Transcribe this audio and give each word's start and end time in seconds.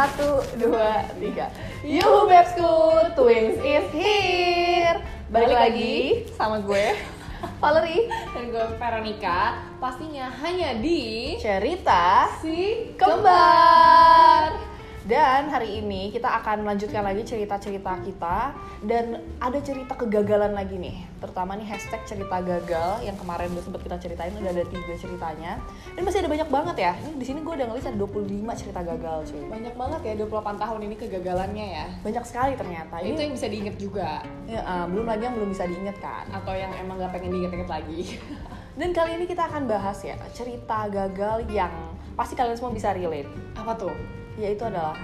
Satu, 0.00 0.40
dua, 0.56 1.04
tiga. 1.20 1.52
Yuhu 1.84 2.24
Bebsku, 2.24 2.72
Twins 3.12 3.60
is 3.60 3.84
here. 3.92 4.96
Balik 5.28 5.52
lagi 5.52 6.24
sama 6.40 6.56
gue, 6.64 6.96
Valerie. 7.60 8.08
dan 8.32 8.48
gue 8.48 8.64
Veronica 8.80 9.60
pastinya 9.76 10.32
hanya 10.40 10.80
di 10.80 11.36
Cerita 11.36 12.32
si 12.40 12.96
Kembar. 12.96 14.69
Dan 15.00 15.48
hari 15.48 15.80
ini 15.80 16.12
kita 16.12 16.28
akan 16.28 16.60
melanjutkan 16.60 17.00
lagi 17.00 17.24
cerita-cerita 17.24 18.04
kita 18.04 18.52
dan 18.84 19.24
ada 19.40 19.56
cerita 19.64 19.96
kegagalan 19.96 20.52
lagi 20.52 20.76
nih. 20.76 21.08
Terutama 21.16 21.56
nih 21.56 21.64
hashtag 21.72 22.04
cerita 22.04 22.36
gagal 22.44 23.00
yang 23.00 23.16
kemarin 23.16 23.48
udah 23.56 23.64
sempat 23.64 23.80
kita 23.80 23.96
ceritain 23.96 24.36
udah 24.36 24.52
ada 24.52 24.64
tiga 24.68 24.92
ceritanya. 25.00 25.56
Dan 25.96 26.04
masih 26.04 26.20
ada 26.20 26.28
banyak 26.28 26.48
banget 26.52 26.76
ya. 26.84 26.92
Ini 27.00 27.16
di 27.16 27.24
sini 27.24 27.40
gue 27.40 27.48
udah 27.48 27.66
ngelis 27.72 27.88
ada 27.88 27.96
25 27.96 28.60
cerita 28.60 28.80
gagal 28.84 29.18
cuy. 29.32 29.42
banyak 29.48 29.74
banget 29.74 30.00
ya 30.04 30.12
28 30.20 30.62
tahun 30.68 30.80
ini 30.84 30.94
kegagalannya 31.00 31.66
ya 31.80 31.86
Banyak 32.04 32.24
sekali 32.28 32.52
ternyata. 32.60 32.94
itu 33.00 33.16
Ini 33.16 33.20
yang 33.24 33.34
bisa 33.40 33.48
diinget 33.48 33.76
juga 33.80 34.20
ya, 34.44 34.60
eh, 34.60 34.84
belum 34.84 35.06
lagi 35.08 35.22
yang 35.24 35.34
belum 35.40 35.48
bisa 35.48 35.64
diinget 35.64 35.96
kan. 35.96 36.28
atau 36.28 36.52
yang 36.52 36.76
emang 36.76 37.00
gak 37.00 37.16
pengen 37.16 37.32
diinget-inget 37.32 37.70
lagi 37.72 38.20
Dan 38.80 38.92
kali 38.92 39.16
ini 39.16 39.24
kita 39.24 39.48
akan 39.48 39.64
bahas 39.64 39.96
ya 40.04 40.16
cerita 40.36 40.92
gagal 40.92 41.48
yang 41.48 41.72
pasti 42.16 42.36
kalian 42.36 42.56
semua 42.60 42.72
bisa 42.72 42.92
relate. 42.92 43.28
apa 43.56 43.72
tuh 43.76 44.19
Yaitu 44.40 44.64
adalah 44.64 44.96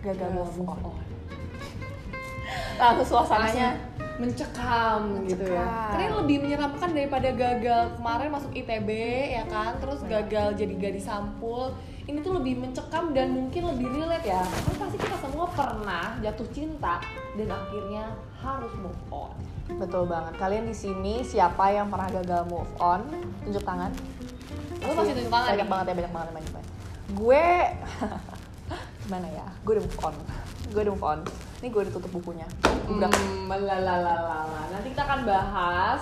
gagal 0.00 0.30
move 0.30 0.54
move 0.62 0.70
on. 0.86 1.02
Langsung 2.78 3.06
suasananya 3.10 3.74
mencekam, 4.22 5.24
gitu 5.26 5.50
ya 5.50 5.66
Mencekam. 5.66 5.88
karena 5.90 6.02
ini 6.04 6.14
lebih 6.22 6.36
menyeramkan 6.46 6.90
daripada 6.94 7.28
gagal 7.32 7.82
kemarin 7.98 8.28
masuk 8.30 8.52
ITB 8.54 8.88
ya 9.34 9.44
kan 9.50 9.74
terus 9.82 9.98
gagal 10.06 10.54
jadi 10.54 10.74
gadis 10.78 11.10
sampul 11.10 11.74
ini 12.06 12.22
tuh 12.22 12.38
lebih 12.38 12.60
mencekam 12.60 13.10
dan 13.16 13.34
mungkin 13.34 13.72
lebih 13.74 13.88
relate 13.98 14.30
ya 14.30 14.44
karena 14.46 14.74
pasti 14.78 14.96
kita 15.00 15.16
semua 15.16 15.46
pernah 15.50 16.06
jatuh 16.22 16.48
cinta 16.54 17.02
dan 17.34 17.48
akhirnya 17.50 18.04
harus 18.38 18.70
move 18.78 19.02
on 19.10 19.34
Betul 19.72 20.04
banget. 20.04 20.36
Kalian 20.36 20.68
di 20.68 20.76
sini 20.76 21.22
siapa 21.24 21.70
yang 21.72 21.88
pernah 21.88 22.10
gagal 22.10 22.44
move 22.50 22.68
on? 22.76 23.06
Tunjuk 23.46 23.62
tangan. 23.62 23.88
Lu 24.84 24.92
pasti 24.92 25.12
tunjuk 25.16 25.32
tangan 25.32 25.48
Banyak 25.54 25.68
banget 25.70 25.84
ya, 25.86 25.94
banyak 25.96 26.12
banget, 26.12 26.28
banyak 26.34 26.50
banget. 26.52 26.68
Gue 27.16 27.44
gimana 29.12 29.28
ya? 29.28 29.44
Gue 29.68 29.76
udah 29.76 29.84
move 29.84 30.00
on. 30.08 30.14
Gue 30.72 30.80
udah 30.88 30.92
move 30.96 31.04
on. 31.04 31.20
Ini 31.60 31.68
gue 31.68 31.80
udah 31.84 31.92
tutup 31.92 32.12
bukunya. 32.16 32.48
Udah. 32.88 33.12
Hmm, 33.12 33.52
lalalala. 33.52 34.72
Nanti 34.72 34.88
kita 34.96 35.04
akan 35.04 35.28
bahas 35.28 36.00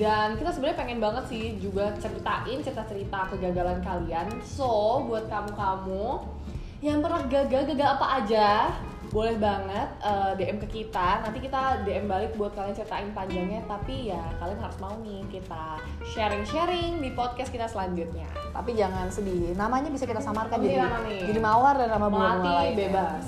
dan 0.00 0.40
kita 0.40 0.56
sebenarnya 0.56 0.80
pengen 0.80 0.96
banget 1.04 1.24
sih 1.28 1.60
juga 1.60 1.92
ceritain 2.00 2.64
cerita-cerita 2.64 3.28
kegagalan 3.28 3.84
kalian. 3.84 4.40
So, 4.40 5.04
buat 5.04 5.28
kamu-kamu 5.28 6.32
yang 6.80 7.04
pernah 7.04 7.28
gagal, 7.28 7.76
gagal 7.76 7.88
apa 8.00 8.06
aja, 8.24 8.72
boleh 9.16 9.40
banget 9.40 9.88
eh, 10.04 10.32
DM 10.36 10.60
ke 10.60 10.68
kita. 10.68 11.24
Nanti 11.24 11.40
kita 11.40 11.80
DM 11.88 12.04
balik 12.04 12.36
buat 12.36 12.52
kalian 12.52 12.76
ceritain 12.76 13.08
panjangnya. 13.16 13.64
Tapi 13.64 14.12
ya 14.12 14.20
kalian 14.36 14.60
harus 14.60 14.76
mau 14.76 14.92
nih 15.00 15.24
kita 15.32 15.80
sharing-sharing 16.12 17.00
di 17.00 17.16
podcast 17.16 17.48
kita 17.48 17.64
selanjutnya. 17.64 18.28
Tapi 18.52 18.76
jangan 18.76 19.08
sedih. 19.08 19.56
Namanya 19.56 19.88
bisa 19.88 20.04
kita 20.04 20.20
samarkan 20.20 20.60
jadi 20.60 20.84
nih. 21.08 21.32
jadi 21.32 21.40
mawar 21.40 21.80
dan 21.80 21.96
nama 21.96 22.12
bunga 22.12 22.36
Melati 22.36 22.50
lainnya. 22.52 22.76
bebas. 22.76 23.26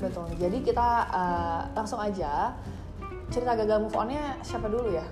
Betul. 0.00 0.26
Jadi 0.40 0.58
kita 0.64 0.88
eh, 1.12 1.60
langsung 1.76 2.00
aja 2.00 2.56
cerita 3.28 3.52
gagal 3.52 3.84
move 3.84 3.96
onnya 4.00 4.40
siapa 4.40 4.72
dulu 4.72 4.88
ya? 4.88 5.04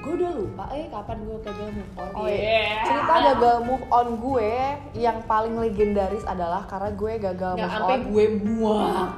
Gue 0.00 0.12
udah 0.16 0.32
lupa 0.32 0.64
eh 0.72 0.88
kapan 0.88 1.18
gue 1.28 1.36
gagal 1.44 1.68
move 1.76 1.92
on. 2.00 2.10
Oh, 2.16 2.24
iya. 2.24 2.40
Yeah. 2.40 2.72
Cerita 2.88 3.14
gagal 3.32 3.56
move 3.68 3.84
on 3.92 4.08
gue 4.16 4.52
yang 4.96 5.18
paling 5.28 5.54
legendaris 5.60 6.24
adalah 6.24 6.64
karena 6.64 6.90
gue 6.96 7.12
gagal 7.20 7.52
Nggak 7.56 7.68
move 7.68 7.76
sampai 7.76 7.96
on. 7.96 8.02
gue 8.08 8.26
muak. 8.40 9.10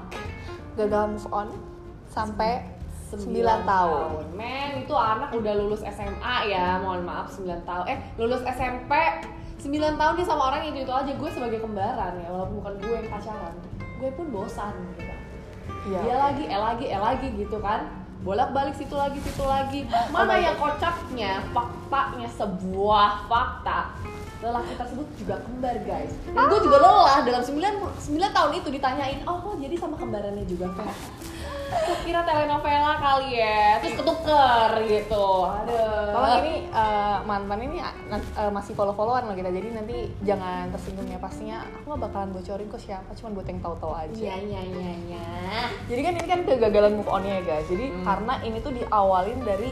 Gagal 0.74 1.04
move 1.14 1.28
on 1.30 1.48
sampai 2.10 2.52
9 3.12 3.28
9 3.28 3.68
tahun. 3.68 4.24
Men, 4.32 4.70
itu 4.82 4.94
anak 4.96 5.30
udah 5.36 5.52
lulus 5.52 5.84
SMA 5.84 6.36
ya, 6.48 6.80
mohon 6.80 7.04
maaf 7.04 7.28
9 7.28 7.44
tahun. 7.62 7.84
Eh, 7.92 7.98
lulus 8.16 8.40
SMP 8.42 8.92
9 9.60 10.00
tahun 10.00 10.12
dia 10.16 10.26
sama 10.26 10.48
orang 10.48 10.64
itu 10.66 10.82
itu 10.82 10.90
aja 10.90 11.12
gue 11.12 11.30
sebagai 11.30 11.60
kembaran 11.60 12.16
ya, 12.18 12.28
walaupun 12.32 12.64
bukan 12.64 12.74
gue 12.80 12.94
yang 12.98 13.08
pacaran. 13.12 13.54
Gue 14.00 14.10
pun 14.16 14.26
bosan 14.32 14.74
gitu. 14.96 15.14
Iya. 15.92 16.00
Dia 16.08 16.16
lagi, 16.18 16.44
eh 16.48 16.60
lagi, 16.60 16.86
eh 16.88 16.98
lagi 16.98 17.28
gitu 17.36 17.60
kan. 17.60 18.01
Bolak-balik 18.22 18.78
situ 18.78 18.94
lagi, 18.94 19.18
situ 19.18 19.42
lagi. 19.42 19.82
Mana 20.14 20.38
my 20.38 20.40
yang 20.40 20.56
kocaknya, 20.58 21.42
faktanya 21.50 22.28
sebuah 22.30 23.26
fakta. 23.26 23.92
Lelaki 24.42 24.74
tersebut 24.74 25.06
juga 25.18 25.38
kembar 25.42 25.76
guys. 25.86 26.10
Dan 26.26 26.50
gue 26.50 26.60
juga 26.66 26.82
lelah 26.82 27.22
dalam 27.22 27.42
9, 27.42 27.54
9 27.54 28.18
tahun 28.34 28.50
itu 28.58 28.68
ditanyain 28.74 29.22
oh 29.26 29.54
jadi 29.54 29.74
sama 29.78 29.94
kembarannya 29.94 30.42
juga? 30.50 30.66
Kan 30.74 30.90
kira 32.02 32.20
telenovela 32.22 32.94
kali 32.96 33.38
ya 33.38 33.78
terus 33.78 33.94
ketuker 33.96 34.70
gitu 34.84 35.28
aduh 35.46 36.12
Tolong 36.12 36.34
ini 36.44 36.54
eh, 36.68 37.16
mantan 37.24 37.60
ini 37.62 37.78
eh, 37.80 38.50
masih 38.50 38.72
follow-followan 38.72 39.26
loh 39.26 39.34
kita 39.34 39.48
jadi 39.48 39.68
nanti 39.72 40.12
jangan 40.22 40.68
tersinggung 40.68 41.08
ya 41.08 41.16
pastinya 41.16 41.64
aku 41.72 41.96
gak 41.96 42.02
bakalan 42.06 42.30
bocorin 42.30 42.68
kok 42.68 42.80
siapa 42.80 43.10
cuman 43.14 43.32
buat 43.32 43.46
yang 43.46 43.60
tahu-tahu 43.60 43.92
aja. 43.92 44.12
iya 44.12 44.34
iya 44.38 44.60
iya 44.62 44.92
iya 45.08 45.24
Jadi 45.88 46.00
kan 46.00 46.12
ini 46.14 46.26
kan 46.26 46.40
kegagalan 46.42 46.92
move 46.96 47.08
onnya 47.08 47.38
ya 47.38 47.42
guys. 47.44 47.66
Jadi 47.66 47.86
Hmm. 47.92 48.04
karena 48.04 48.34
ini 48.42 48.58
tuh 48.58 48.72
diawalin 48.72 49.40
dari 49.42 49.68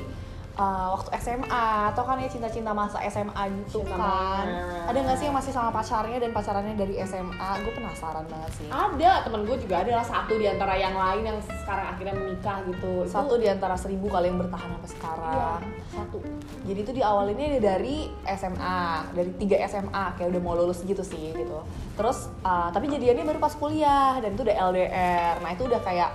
uh, 0.55 0.89
waktu 0.93 1.09
SMA 1.19 1.65
atau 1.91 2.03
kan 2.03 2.17
ya 2.17 2.27
cinta-cinta 2.27 2.71
masa 2.71 2.99
SMA 3.07 3.33
gitu 3.63 3.83
Cinta 3.83 3.95
kan. 3.95 4.01
banget. 4.01 4.47
Ada 4.87 4.99
nggak 5.01 5.17
sih 5.17 5.25
yang 5.25 5.37
masih 5.37 5.53
sama 5.53 5.71
pacarnya 5.71 6.19
dan 6.19 6.31
pacarannya 6.31 6.75
dari 6.75 6.95
SMA? 7.01 7.51
Gue 7.61 7.73
penasaran 7.73 8.25
banget 8.27 8.51
sih. 8.55 8.67
ada 8.67 9.11
temen 9.23 9.43
gue 9.45 9.57
juga 9.59 9.75
ada 9.81 9.93
lah 9.93 10.07
satu 10.07 10.35
di 10.35 10.47
antara 10.47 10.75
yang 10.75 10.95
lain 10.95 11.23
yang 11.25 11.39
sekarang 11.43 11.87
akhirnya 11.89 12.15
menikah 12.15 12.59
gitu 12.65 13.05
Itu- 13.05 13.11
Satu 13.11 13.35
di 13.37 13.47
antara 13.47 13.75
seribu 13.75 14.07
kali 14.07 14.27
yang 14.27 14.39
bertahan 14.39 14.69
sampai 14.71 14.83
iya, 14.83 14.95
sekarang. 14.95 15.61
satu 15.91 16.17
Jadi 16.61 16.79
itu 16.79 16.93
diawalinnya 16.93 17.49
dari 17.59 17.97
SMA, 18.31 18.81
dari 19.11 19.31
tiga 19.37 19.57
SMA 19.67 20.05
kayak 20.15 20.29
udah 20.31 20.41
mau 20.41 20.55
lulus 20.55 20.83
gitu 20.83 21.01
sih 21.01 21.33
gitu. 21.33 21.59
Terus 21.95 22.31
uh, 22.41 22.69
tapi 22.71 22.87
jadiannya 22.87 23.25
baru 23.27 23.39
pas 23.39 23.55
kuliah 23.55 24.17
dan 24.19 24.33
itu 24.33 24.43
udah 24.43 24.57
LDR. 24.69 25.35
Nah 25.41 25.51
itu 25.51 25.65
udah 25.65 25.81
kayak 25.81 26.11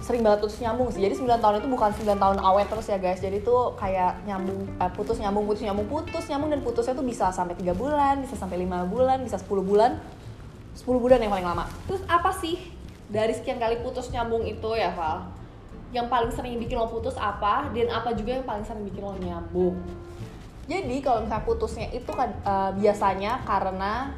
sering 0.00 0.24
banget 0.24 0.40
putus 0.44 0.58
nyambung 0.64 0.88
sih. 0.88 1.00
Jadi 1.04 1.14
9 1.20 1.40
tahun 1.40 1.54
itu 1.60 1.68
bukan 1.68 1.90
9 1.92 2.16
tahun 2.16 2.38
awet 2.40 2.66
terus 2.72 2.86
ya 2.88 2.96
guys. 2.96 3.20
Jadi 3.20 3.44
tuh 3.44 3.76
kayak 3.76 4.24
nyambung 4.24 4.64
eh, 4.80 4.90
putus 4.96 5.20
nyambung 5.20 5.44
putus 5.44 5.62
nyambung 5.62 5.88
putus 5.88 6.24
nyambung 6.28 6.50
dan 6.50 6.60
putusnya 6.64 6.94
tuh 6.96 7.04
bisa 7.04 7.28
sampai 7.30 7.54
tiga 7.54 7.76
bulan, 7.76 8.24
bisa 8.24 8.34
sampai 8.34 8.60
lima 8.60 8.88
bulan, 8.88 9.20
bisa 9.22 9.36
10 9.36 9.60
bulan. 9.60 10.00
10 10.70 10.86
bulan 11.02 11.18
yang 11.20 11.32
paling 11.34 11.44
lama. 11.44 11.64
terus 11.84 12.00
apa 12.06 12.30
sih 12.40 12.56
dari 13.10 13.34
sekian 13.34 13.58
kali 13.58 13.82
putus 13.82 14.08
nyambung 14.14 14.46
itu 14.46 14.70
ya 14.78 14.94
Val 14.94 15.26
yang 15.90 16.06
paling 16.06 16.30
sering 16.30 16.56
bikin 16.62 16.78
lo 16.78 16.86
putus 16.86 17.18
apa 17.18 17.66
dan 17.74 17.90
apa 17.90 18.14
juga 18.14 18.38
yang 18.38 18.46
paling 18.46 18.62
sering 18.62 18.86
bikin 18.86 19.02
lo 19.02 19.18
nyambung 19.18 19.76
Jadi 20.70 21.02
kalau 21.02 21.26
misalnya 21.26 21.42
putusnya 21.42 21.86
itu 21.90 22.06
kan 22.14 22.30
eh, 22.30 22.70
biasanya 22.78 23.42
karena 23.42 24.14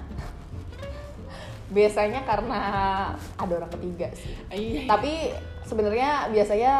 biasanya 1.76 2.20
karena 2.28 2.60
ada 3.40 3.52
orang 3.56 3.72
ketiga 3.72 4.12
sih. 4.12 4.36
iya 4.52 4.84
Tapi 4.84 5.32
sebenarnya 5.66 6.28
biasanya 6.30 6.72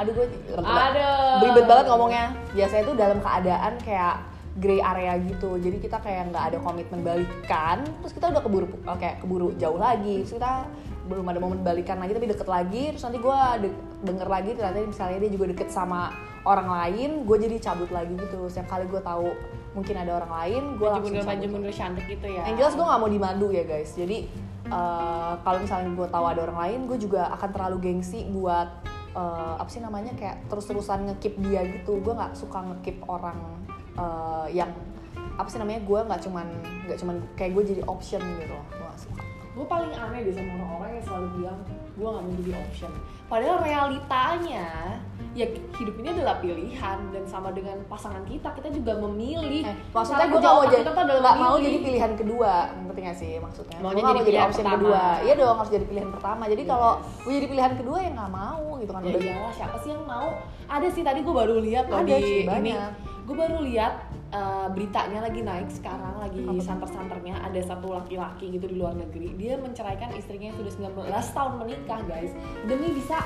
aduh 0.00 0.12
gue 0.16 0.26
Aduh. 0.56 1.38
beribet 1.42 1.64
banget 1.68 1.86
ngomongnya. 1.88 2.26
Biasanya 2.56 2.82
tuh 2.88 2.96
dalam 2.96 3.18
keadaan 3.20 3.72
kayak 3.84 4.14
gray 4.60 4.80
area 4.80 5.16
gitu. 5.24 5.56
Jadi 5.56 5.76
kita 5.80 6.00
kayak 6.00 6.32
nggak 6.32 6.44
ada 6.52 6.58
komitmen 6.60 7.00
balikan, 7.00 7.84
terus 8.04 8.12
kita 8.12 8.28
udah 8.28 8.42
keburu 8.44 8.66
oke 8.84 9.10
keburu 9.24 9.48
jauh 9.56 9.80
lagi. 9.80 10.24
Terus 10.24 10.36
kita 10.36 10.68
belum 11.02 11.26
ada 11.26 11.38
momen 11.42 11.60
balikan 11.66 11.98
lagi 11.98 12.14
tapi 12.14 12.30
deket 12.30 12.46
lagi 12.46 12.94
terus 12.94 13.02
nanti 13.02 13.18
gue 13.18 13.38
de- 13.66 13.78
denger 14.06 14.28
lagi 14.30 14.50
ternyata 14.54 14.86
misalnya 14.86 15.18
dia 15.26 15.30
juga 15.34 15.50
deket 15.50 15.68
sama 15.74 16.14
orang 16.46 16.70
lain 16.70 17.10
gue 17.26 17.36
jadi 17.42 17.56
cabut 17.58 17.90
lagi 17.90 18.14
gitu 18.14 18.46
setiap 18.46 18.78
kali 18.78 18.86
gue 18.86 19.02
tahu 19.02 19.34
mungkin 19.74 19.94
ada 19.98 20.22
orang 20.22 20.32
lain 20.32 20.62
gue 20.78 20.88
langsung 20.88 21.14
mundur 21.18 21.26
cabut 21.26 21.50
mundur 21.50 21.74
cantik 21.74 22.06
gitu 22.06 22.26
ya 22.30 22.42
yang 22.46 22.56
jelas 22.60 22.78
gue 22.78 22.86
gak 22.86 23.00
mau 23.02 23.10
dimadu 23.10 23.50
ya 23.50 23.64
guys 23.66 23.90
jadi 23.98 24.30
eh, 24.68 25.34
kalau 25.42 25.58
misalnya 25.58 25.90
gue 25.94 26.08
tahu 26.08 26.24
ada 26.28 26.40
orang 26.46 26.58
lain 26.68 26.80
gue 26.86 26.98
juga 27.00 27.30
akan 27.34 27.48
terlalu 27.50 27.76
gengsi 27.90 28.28
buat 28.30 28.68
eh, 29.14 29.54
apa 29.58 29.70
sih 29.70 29.82
namanya 29.82 30.12
kayak 30.14 30.46
terus-terusan 30.46 31.08
ngekip 31.10 31.34
dia 31.42 31.66
gitu. 31.66 31.98
Gue 32.02 32.14
nggak 32.14 32.36
suka 32.38 32.62
ngekip 32.62 33.02
orang 33.08 33.38
eh, 33.96 34.46
yang 34.54 34.70
apa 35.32 35.48
sih 35.48 35.56
namanya 35.56 35.80
gue 35.82 36.00
nggak 36.04 36.20
cuman 36.28 36.46
nggak 36.86 36.98
cuman 37.00 37.16
kayak 37.40 37.50
gue 37.56 37.62
jadi 37.72 37.82
option 37.88 38.20
gitu 38.20 38.56
gue 39.52 39.62
gak 39.62 39.68
paling 39.68 39.92
aneh 39.92 40.20
deh 40.24 40.32
sama 40.32 40.50
orang-orang 40.56 40.90
yang 40.96 41.04
selalu 41.04 41.28
bilang 41.36 41.58
gue 41.92 42.08
gak 42.08 42.24
mau 42.24 42.34
jadi 42.40 42.52
option. 42.56 42.92
Padahal 43.28 43.58
realitanya 43.60 44.66
ya 45.32 45.46
hidup 45.48 45.94
ini 45.96 46.08
adalah 46.10 46.36
pilihan 46.36 46.98
dan 47.08 47.24
sama 47.24 47.48
dengan 47.50 47.80
pasangan 47.84 48.24
kita 48.24 48.48
kita 48.52 48.68
juga 48.68 48.96
memilih. 48.98 49.64
Eh, 49.64 49.76
maksudnya 49.90 50.24
gue 50.26 50.40
gak 50.40 50.54
mau 50.54 50.64
jadi 50.66 50.82
kita 50.82 50.92
nggak 50.94 51.36
mau 51.38 51.56
jadi 51.56 51.78
pilihan 51.78 52.12
kedua 52.14 52.52
ngerti 52.82 53.00
gak 53.02 53.16
sih 53.16 53.32
maksudnya? 53.38 53.76
Maunya 53.78 53.92
nggak 53.94 54.08
jadi 54.08 54.16
mau 54.16 54.28
pilihan 54.28 54.46
option 54.46 54.64
pertama. 54.64 54.80
kedua. 54.80 55.04
Iya 55.20 55.34
dong 55.36 55.56
harus 55.56 55.72
jadi 55.72 55.84
pilihan 55.84 56.10
pertama. 56.10 56.42
Jadi 56.48 56.62
kalau 56.64 56.90
Yes. 56.92 57.22
gue 57.24 57.32
jadi 57.36 57.46
pilihan 57.48 57.72
kedua 57.76 57.96
ya 57.98 58.10
nggak 58.10 58.32
mau 58.32 58.66
gitu 58.76 58.90
kan. 58.90 59.00
Ya 59.02 59.08
Udah- 59.10 59.20
iyalah 59.22 59.52
siapa 59.52 59.76
sih 59.78 59.90
yang 59.92 60.04
mau? 60.04 60.28
Ada 60.64 60.88
sih 60.88 61.02
tadi 61.02 61.18
gue 61.20 61.34
baru 61.34 61.54
lihat 61.60 61.84
Ada 61.86 62.08
di 62.08 62.24
sih, 62.24 62.48
ini. 62.48 62.72
Gue 63.22 63.36
baru 63.38 63.62
lihat 63.62 64.02
uh, 64.34 64.66
beritanya 64.74 65.22
lagi 65.22 65.40
naik 65.46 65.70
sekarang 65.70 66.18
lagi 66.18 66.42
santer-santernya. 66.42 67.38
Ada 67.46 67.74
satu 67.74 67.94
laki-laki 67.94 68.50
gitu 68.50 68.66
di 68.66 68.76
luar 68.76 68.98
negeri. 68.98 69.36
Dia 69.38 69.54
menceraikan 69.60 70.10
istrinya 70.18 70.50
yang 70.50 70.58
sudah 70.58 70.72
19 71.06 71.36
tahun 71.36 71.52
menikah 71.62 72.00
guys. 72.08 72.32
Demi 72.66 72.90
bisa 72.96 73.22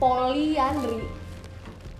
poliandri. 0.00 1.04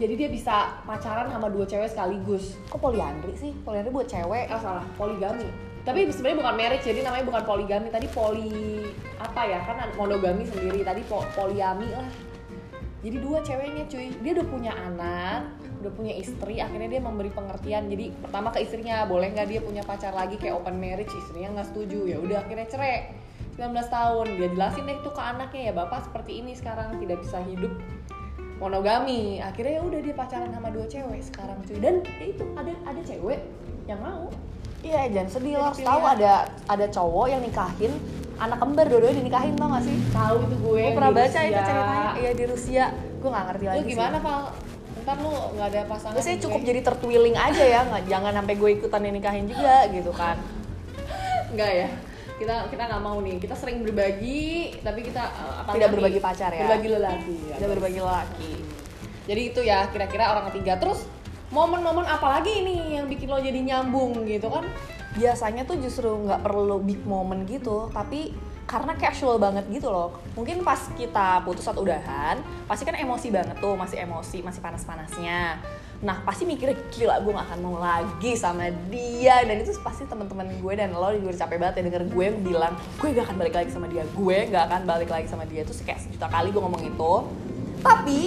Jadi 0.00 0.14
dia 0.16 0.28
bisa 0.32 0.80
pacaran 0.88 1.28
sama 1.28 1.52
dua 1.52 1.68
cewek 1.68 1.92
sekaligus. 1.92 2.56
Kok 2.72 2.80
poliandri 2.80 3.36
sih? 3.36 3.52
Poliandri 3.52 3.92
buat 3.92 4.08
cewek. 4.08 4.48
eh 4.48 4.60
salah. 4.60 4.86
Poligami. 4.96 5.44
Tapi 5.84 6.08
sebenarnya 6.08 6.38
bukan 6.40 6.54
marriage 6.56 6.84
jadi 6.88 7.04
namanya 7.04 7.24
bukan 7.28 7.42
poligami. 7.44 7.92
Tadi 7.92 8.08
poli 8.08 8.80
apa 9.20 9.44
ya? 9.44 9.60
Kan 9.68 9.76
monogami 10.00 10.48
sendiri. 10.48 10.80
Tadi 10.80 11.04
po- 11.04 11.28
poliami 11.36 11.92
lah. 11.92 12.08
Jadi 13.04 13.16
dua 13.20 13.44
ceweknya 13.44 13.84
cuy. 13.92 14.08
Dia 14.24 14.32
udah 14.40 14.46
punya 14.48 14.72
anak 14.72 15.69
udah 15.80 15.90
punya 15.90 16.12
istri 16.12 16.58
akhirnya 16.58 16.88
dia 16.88 17.00
memberi 17.00 17.28
pengertian 17.28 17.86
jadi 17.86 18.12
pertama 18.14 18.48
ke 18.48 18.60
istrinya 18.60 19.04
boleh 19.04 19.30
nggak 19.30 19.46
dia 19.46 19.60
punya 19.60 19.82
pacar 19.82 20.12
lagi 20.12 20.36
kayak 20.36 20.54
open 20.54 20.76
marriage 20.76 21.08
istrinya 21.10 21.56
nggak 21.56 21.68
setuju 21.68 22.04
ya 22.06 22.16
udah 22.16 22.36
akhirnya 22.38 22.66
cerai 22.66 22.94
19 23.52 23.72
tahun 23.88 24.26
dia 24.34 24.48
jelasin 24.50 24.84
deh 24.84 24.96
itu 24.96 25.10
ke 25.10 25.22
anaknya 25.22 25.62
ya 25.62 25.72
bapak 25.74 26.00
seperti 26.02 26.32
ini 26.38 26.52
sekarang 26.52 26.96
tidak 26.96 27.20
bisa 27.20 27.40
hidup 27.42 27.72
monogami 28.56 29.20
akhirnya 29.38 29.72
ya 29.74 29.82
udah 29.82 30.00
dia 30.00 30.14
pacaran 30.14 30.50
sama 30.50 30.68
dua 30.68 30.84
cewek 30.84 31.20
sekarang 31.22 31.56
cuy 31.64 31.78
dan 31.78 31.94
ya 32.14 32.26
itu 32.26 32.44
ada 32.54 32.72
ada 32.84 33.00
cewek 33.02 33.40
yang 33.86 34.00
mau 34.00 34.28
Iya, 34.80 35.12
jangan 35.12 35.28
sedih 35.28 35.52
lo. 35.54 35.64
harus 35.66 35.76
Tahu 35.78 35.92
pilihan. 35.92 36.14
ada 36.16 36.32
ada 36.66 36.86
cowok 36.88 37.26
yang 37.28 37.44
nikahin 37.44 37.92
anak 38.38 38.56
kembar 38.56 38.88
dua-duanya 38.88 39.16
dinikahin 39.18 39.52
tau 39.52 39.68
gak 39.70 39.84
sih? 39.84 39.96
tahu 40.08 40.34
itu 40.40 40.56
gue 40.56 40.80
Gue 40.80 40.96
pernah 40.96 41.12
baca 41.12 41.28
Rusia. 41.28 41.44
itu 41.44 41.60
ceritanya. 41.60 42.10
Iya 42.16 42.30
di 42.32 42.44
Rusia. 42.48 42.84
Gue 43.20 43.28
nggak 43.28 43.44
ngerti 43.46 43.64
lagi 43.68 43.76
lu 43.78 43.88
gimana 43.90 44.16
Val 44.18 44.40
ntar 45.02 45.16
lu 45.20 45.30
nggak 45.30 45.68
ada 45.72 45.80
pasangan 45.88 46.14
Gue 46.16 46.24
sih 46.24 46.36
gue. 46.36 46.42
cukup 46.48 46.60
jadi 46.62 46.80
tertwiling 46.84 47.36
aja 47.36 47.64
ya, 47.64 47.80
nggak 47.88 48.02
jangan 48.08 48.32
sampai 48.36 48.54
gue 48.56 48.70
ikutan 48.76 49.00
nikahin 49.04 49.46
juga 49.48 49.88
gitu 49.92 50.12
kan. 50.12 50.36
Enggak 51.50 51.72
ya 51.74 51.88
kita 52.40 52.72
kita 52.72 52.82
nggak 52.88 53.02
mau 53.04 53.20
nih 53.20 53.36
kita 53.36 53.52
sering 53.52 53.84
berbagi 53.84 54.80
tapi 54.80 55.04
kita 55.04 55.20
eh, 55.28 55.54
apalagi 55.60 55.76
Tidak 55.76 55.90
berbagi 55.92 56.20
pacar 56.24 56.50
ya. 56.56 56.64
berbagi 56.64 56.88
lelaki 56.88 57.36
ya. 57.52 57.54
Udah 57.60 57.68
berbagi 57.68 58.00
laki. 58.00 58.52
jadi 59.28 59.42
itu 59.52 59.60
ya 59.60 59.78
kira-kira 59.92 60.32
orang 60.32 60.48
ketiga 60.50 60.80
terus 60.80 61.04
momen-momen 61.52 62.08
apa 62.08 62.40
lagi 62.40 62.64
ini 62.64 62.96
yang 62.96 63.06
bikin 63.12 63.28
lo 63.28 63.38
jadi 63.38 63.60
nyambung 63.60 64.24
gitu 64.24 64.48
kan 64.48 64.64
Biasanya 65.10 65.66
tuh 65.66 65.74
justru 65.82 66.06
nggak 66.06 66.46
perlu 66.46 66.78
big 66.78 67.02
moment 67.02 67.42
gitu, 67.50 67.90
tapi 67.90 68.30
karena 68.70 68.94
casual 68.94 69.42
banget 69.42 69.66
gitu 69.66 69.90
loh. 69.90 70.22
Mungkin 70.38 70.62
pas 70.62 70.78
kita 70.94 71.42
putus 71.42 71.66
atau 71.66 71.82
udahan, 71.82 72.38
pasti 72.70 72.86
kan 72.86 72.94
emosi 72.94 73.34
banget 73.34 73.58
tuh, 73.58 73.74
masih 73.74 73.98
emosi, 74.06 74.46
masih 74.46 74.62
panas-panasnya. 74.62 75.58
Nah 76.06 76.22
pasti 76.22 76.46
mikirnya 76.46 76.78
gila 76.94 77.18
gue 77.20 77.34
gak 77.34 77.50
akan 77.50 77.60
mau 77.60 77.76
lagi 77.82 78.32
sama 78.38 78.70
dia 78.88 79.42
dan 79.44 79.58
itu 79.60 79.74
pasti 79.84 80.06
teman-teman 80.08 80.48
gue 80.56 80.72
dan 80.72 80.96
lo 80.96 81.12
juga 81.12 81.44
capek 81.44 81.60
banget 81.60 81.74
ya 81.76 81.92
denger 81.92 82.02
gue 82.08 82.26
bilang 82.40 82.72
gue 82.96 83.08
gak 83.12 83.28
akan 83.28 83.36
balik 83.42 83.54
lagi 83.58 83.70
sama 83.74 83.90
dia, 83.90 84.06
gue 84.06 84.38
gak 84.54 84.64
akan 84.70 84.82
balik 84.86 85.10
lagi 85.10 85.26
sama 85.26 85.42
dia. 85.50 85.66
Terus 85.66 85.82
kayak 85.82 86.06
sejuta 86.06 86.30
kali 86.30 86.54
gue 86.54 86.62
ngomong 86.62 86.82
itu. 86.86 87.12
Tapi 87.82 88.20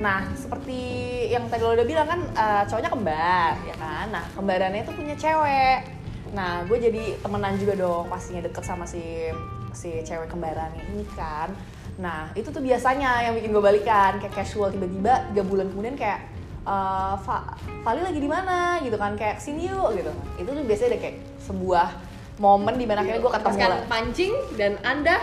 Nah, 0.00 0.24
seperti 0.32 0.80
yang 1.28 1.44
tadi 1.52 1.60
lo 1.60 1.76
udah 1.76 1.84
bilang 1.84 2.08
kan 2.08 2.20
eh, 2.24 2.62
cowoknya 2.72 2.88
kembar, 2.88 3.52
ya 3.68 3.76
kan? 3.76 4.08
Nah, 4.08 4.24
kembarannya 4.32 4.80
itu 4.80 4.96
punya 4.96 5.12
cewek. 5.12 5.99
Nah, 6.30 6.62
gue 6.66 6.78
jadi 6.78 7.18
temenan 7.18 7.58
juga 7.58 7.74
dong 7.74 8.06
pastinya 8.06 8.46
deket 8.46 8.62
sama 8.62 8.86
si 8.86 9.02
si 9.74 10.02
cewek 10.02 10.30
kembarannya 10.30 10.82
ini 10.94 11.04
kan. 11.14 11.50
Nah, 11.98 12.30
itu 12.38 12.48
tuh 12.48 12.62
biasanya 12.62 13.26
yang 13.28 13.34
bikin 13.36 13.50
gue 13.50 13.62
balikan 13.62 14.18
kayak 14.18 14.34
casual 14.34 14.70
tiba-tiba 14.70 15.26
tiga 15.30 15.42
bulan 15.42 15.66
kemudian 15.70 15.96
kayak 15.98 16.20
eh 16.60 17.14
Va- 17.24 17.56
Vali 17.82 18.00
lagi 18.04 18.20
di 18.20 18.28
mana 18.28 18.78
gitu 18.84 18.94
kan 18.94 19.16
kayak 19.16 19.40
sini 19.40 19.68
yuk 19.68 19.96
gitu. 19.96 20.12
Itu 20.38 20.50
tuh 20.52 20.64
biasanya 20.64 20.88
ada 20.94 20.98
kayak 21.02 21.16
sebuah 21.44 21.86
momen 22.40 22.74
di 22.78 22.86
mana 22.88 23.04
akhirnya 23.04 23.20
gue 23.20 23.32
ketemu 23.36 23.58
pancing 23.88 24.32
dan 24.56 24.72
anda 24.86 25.16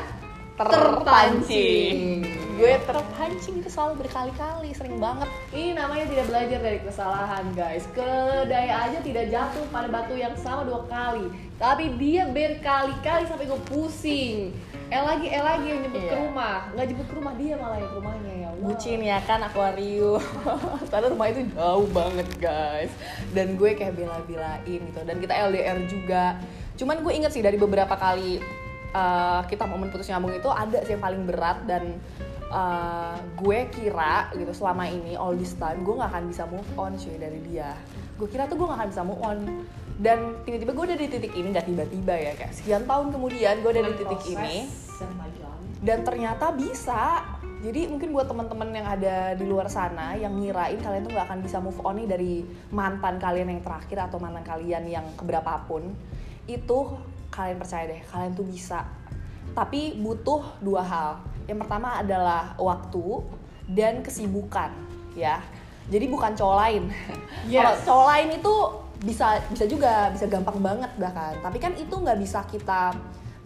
terpancing. 0.57 2.46
Gue 2.57 2.73
terpancing 2.89 3.61
itu 3.61 3.69
selalu 3.69 4.01
berkali-kali, 4.01 4.73
sering 4.73 4.97
banget. 4.97 5.29
Ini 5.53 5.77
namanya 5.77 6.09
tidak 6.09 6.25
belajar 6.25 6.57
dari 6.57 6.79
kesalahan 6.81 7.45
guys. 7.53 7.85
Kedaya 7.93 8.89
aja 8.89 8.97
tidak 8.97 9.29
jatuh 9.29 9.61
pada 9.69 9.85
batu 9.85 10.17
yang 10.17 10.33
sama 10.33 10.65
dua 10.65 10.81
kali. 10.89 11.29
Tapi 11.61 11.93
dia 12.01 12.25
berkali-kali 12.25 13.29
sampai 13.29 13.45
gue 13.45 13.61
pusing. 13.69 14.57
Eh 14.89 15.03
lagi, 15.03 15.27
eh 15.29 15.43
lagi 15.43 15.69
yang 15.69 15.79
jemput 15.85 16.01
Iya. 16.01 16.09
ke 16.09 16.17
rumah. 16.17 16.57
Nggak 16.73 16.85
jemput 16.89 17.05
ke 17.05 17.15
rumah, 17.19 17.33
dia 17.37 17.53
malah 17.55 17.77
yang 17.77 17.89
ke 17.91 17.97
rumahnya 17.99 18.33
ya 18.33 18.47
Allah. 18.49 18.65
bucin 18.65 18.99
ya 19.05 19.17
kan 19.21 19.39
akuarium. 19.45 20.21
Padahal 20.89 21.13
rumah 21.13 21.27
itu 21.29 21.41
jauh 21.53 21.87
banget 21.93 22.27
guys. 22.41 22.91
Dan 23.37 23.53
gue 23.53 23.77
kayak 23.77 23.93
bela-belain 23.93 24.79
gitu. 24.81 24.99
Dan 25.05 25.21
kita 25.21 25.33
LDR 25.45 25.77
juga. 25.85 26.41
Cuman 26.73 27.05
gue 27.05 27.13
inget 27.13 27.29
sih 27.29 27.45
dari 27.45 27.53
beberapa 27.53 27.93
kali 27.93 28.41
uh, 28.93 29.45
kita 29.45 29.69
momen 29.69 29.93
putus 29.93 30.09
nyambung 30.09 30.33
itu 30.33 30.49
ada 30.49 30.81
sih 30.81 30.97
yang 30.97 31.03
paling 31.03 31.21
berat. 31.27 31.61
Dan 31.67 32.01
uh, 32.51 33.15
gue 33.39 33.59
kira 33.71 34.31
gitu 34.35 34.51
selama 34.55 34.87
ini 34.87 35.19
all 35.19 35.35
this 35.35 35.55
time 35.59 35.83
gue 35.83 35.93
nggak 35.95 36.11
akan 36.11 36.23
bisa 36.31 36.43
move 36.47 36.71
on 36.79 36.91
cuy 36.95 37.15
dari 37.19 37.39
dia. 37.47 37.75
Gue 38.17 38.27
kira 38.31 38.49
tuh 38.49 38.57
gue 38.57 38.65
gak 38.65 38.81
akan 38.81 38.89
bisa 38.89 39.03
move 39.05 39.21
on. 39.21 39.37
Dan 39.97 40.45
tiba-tiba 40.45 40.71
gue 40.77 40.85
udah 40.93 40.97
di 40.97 41.07
titik 41.09 41.33
ini 41.33 41.47
gak 41.53 41.65
tiba-tiba 41.65 42.13
ya 42.13 42.31
kayak 42.37 42.53
sekian 42.53 42.85
tahun 42.85 43.09
kemudian 43.09 43.65
gue 43.65 43.71
udah 43.73 43.85
di 43.85 43.93
titik 43.97 44.21
ini. 44.33 44.55
dan 45.81 46.01
ternyata 46.01 46.53
bisa. 46.53 47.25
Jadi 47.57 47.89
mungkin 47.89 48.13
buat 48.13 48.29
teman-teman 48.29 48.69
yang 48.69 48.85
ada 48.85 49.33
di 49.33 49.45
luar 49.49 49.65
sana 49.65 50.13
yang 50.13 50.37
ngirain 50.37 50.77
kalian 50.77 51.09
tuh 51.09 51.11
nggak 51.17 51.25
akan 51.25 51.39
bisa 51.41 51.57
move 51.57 51.81
on 51.81 51.97
nih 51.97 52.05
dari 52.05 52.33
mantan 52.69 53.17
kalian 53.17 53.49
yang 53.49 53.61
terakhir 53.65 53.97
atau 53.97 54.21
mantan 54.21 54.45
kalian 54.45 54.85
yang 54.85 55.05
keberapapun. 55.17 55.89
Itu 56.45 57.01
kalian 57.33 57.57
percaya 57.57 57.89
deh 57.89 58.01
kalian 58.13 58.37
tuh 58.37 58.45
bisa. 58.45 58.85
Tapi 59.57 59.97
butuh 59.97 60.61
dua 60.61 60.85
hal 60.85 61.09
yang 61.47 61.57
pertama 61.63 62.03
adalah 62.03 62.53
waktu 62.59 63.23
dan 63.71 64.03
kesibukan 64.03 64.71
ya. 65.15 65.39
Jadi 65.87 66.05
bukan 66.11 66.35
cowok 66.35 66.57
lain. 66.61 66.83
Yes. 67.47 67.63
kalau 67.63 67.79
cowok 67.87 68.07
lain 68.11 68.27
itu 68.43 68.53
bisa 69.07 69.39
bisa 69.47 69.63
juga 69.69 70.11
bisa 70.11 70.27
gampang 70.27 70.59
banget 70.59 70.91
bahkan. 70.99 71.39
Tapi 71.39 71.57
kan 71.63 71.71
itu 71.79 71.95
nggak 71.95 72.19
bisa 72.19 72.43
kita 72.43 72.91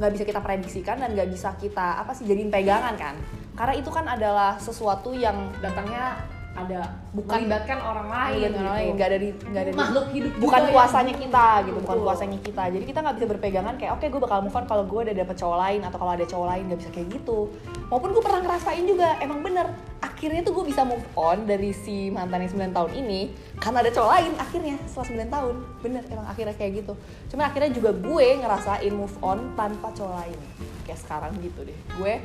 nggak 0.02 0.12
bisa 0.18 0.24
kita 0.26 0.42
prediksikan 0.42 0.98
dan 0.98 1.14
nggak 1.14 1.30
bisa 1.30 1.54
kita 1.62 2.02
apa 2.02 2.18
sih 2.18 2.26
jadiin 2.26 2.50
pegangan 2.50 2.98
kan. 2.98 3.14
Karena 3.54 3.74
itu 3.78 3.94
kan 3.94 4.10
adalah 4.10 4.58
sesuatu 4.58 5.14
yang 5.14 5.54
Datangnya 5.62 6.18
ada 6.52 6.84
Bukan- 7.16 7.48
melibatkan 7.48 7.80
orang 7.80 8.08
lain 8.12 8.52
orang 8.52 8.76
lain, 8.76 8.92
nggak 9.00 9.08
ada 9.08 9.20
di 9.24 9.30
nggak 9.32 9.62
ada 9.64 9.72
di 9.72 9.78
Makhluk 9.80 10.06
hidup 10.12 10.32
bukan 10.36 10.60
juga 10.60 10.74
kuasanya 10.76 11.14
kita 11.16 11.46
gitu 11.64 11.78
bukan 11.80 11.96
Betul. 11.96 12.08
kuasanya 12.12 12.40
kita. 12.44 12.64
Jadi 12.76 12.84
kita 12.84 13.00
nggak 13.00 13.16
bisa 13.16 13.28
berpegangan 13.32 13.74
kayak 13.80 13.92
oke 13.96 14.06
gue 14.12 14.22
bakal 14.22 14.38
move 14.44 14.58
on 14.60 14.66
kalau 14.68 14.84
gue 14.84 15.00
udah 15.08 15.16
dapet 15.16 15.36
cowok 15.40 15.58
lain 15.64 15.82
atau 15.88 15.98
kalau 15.98 16.12
ada 16.12 16.26
cowok 16.28 16.48
lain 16.52 16.64
nggak 16.68 16.80
bisa 16.84 16.92
kayak 16.92 17.08
gitu. 17.16 17.40
Maupun 17.88 18.10
gue 18.12 18.24
pernah 18.24 18.42
ngerasain 18.44 18.84
juga 18.84 19.08
emang 19.24 19.40
bener 19.40 19.68
akhirnya 20.04 20.42
tuh 20.44 20.54
gue 20.60 20.66
bisa 20.68 20.82
move 20.84 21.06
on 21.16 21.48
dari 21.48 21.72
si 21.72 22.12
mantan 22.12 22.46
yang 22.46 22.52
9 22.54 22.78
tahun 22.78 22.92
ini 22.94 23.22
karena 23.58 23.78
ada 23.82 23.92
cowok 23.96 24.10
lain 24.12 24.32
akhirnya 24.36 24.76
setelah 24.92 25.08
9 25.08 25.32
tahun. 25.32 25.56
Bener 25.80 26.04
emang 26.12 26.28
akhirnya 26.28 26.56
kayak 26.60 26.72
gitu. 26.84 26.94
Cuman 27.32 27.48
akhirnya 27.48 27.72
juga 27.72 27.96
gue 27.96 28.28
ngerasain 28.44 28.92
move 28.92 29.16
on 29.24 29.56
tanpa 29.56 29.88
cowok 29.96 30.14
lain. 30.20 30.38
Kayak 30.84 31.00
sekarang 31.00 31.32
gitu 31.40 31.64
deh. 31.64 31.78
Gue 31.96 32.20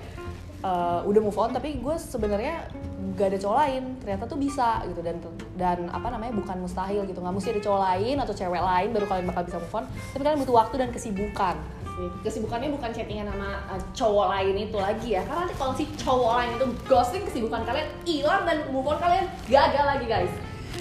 uh, 0.62 1.00
udah 1.04 1.20
move 1.20 1.36
on 1.36 1.50
tapi 1.52 1.80
gue 1.80 1.96
sebenarnya 1.96 2.68
gak 3.16 3.32
ada 3.32 3.38
cowok 3.40 3.56
lain. 3.64 3.82
Ternyata 4.00 4.24
tuh 4.28 4.38
bisa 4.38 4.84
gitu. 4.88 5.00
Dan 5.00 5.16
dan 5.56 5.78
apa 5.92 6.08
namanya 6.12 6.32
bukan 6.36 6.56
mustahil 6.62 7.02
gitu. 7.08 7.18
Nggak 7.20 7.34
mesti 7.34 7.48
ada 7.56 7.62
cowok 7.64 7.80
lain 7.82 8.16
atau 8.20 8.34
cewek 8.36 8.62
lain 8.62 8.88
baru 8.92 9.06
kalian 9.08 9.26
bakal 9.28 9.42
bisa 9.48 9.56
move 9.60 9.76
on. 9.76 9.84
Tapi 10.14 10.22
kalian 10.22 10.38
butuh 10.44 10.56
waktu 10.56 10.74
dan 10.80 10.90
kesibukan. 10.92 11.56
Kesibukannya 12.20 12.68
bukan 12.76 12.92
chattingan 12.92 13.32
sama 13.32 13.64
uh, 13.72 13.80
cowok 13.96 14.26
lain 14.36 14.54
itu 14.68 14.76
lagi 14.76 15.08
ya. 15.16 15.24
Karena 15.24 15.48
nanti 15.48 15.54
kalau 15.56 15.72
si 15.72 15.84
cowok 15.96 16.32
lain 16.36 16.50
itu 16.60 16.66
ghosting 16.84 17.24
kesibukan 17.24 17.64
kalian 17.64 17.88
hilang 18.04 18.44
dan 18.44 18.58
move 18.68 18.84
on 18.84 19.00
kalian 19.00 19.24
gagal 19.48 19.84
lagi 19.84 20.04
guys 20.04 20.34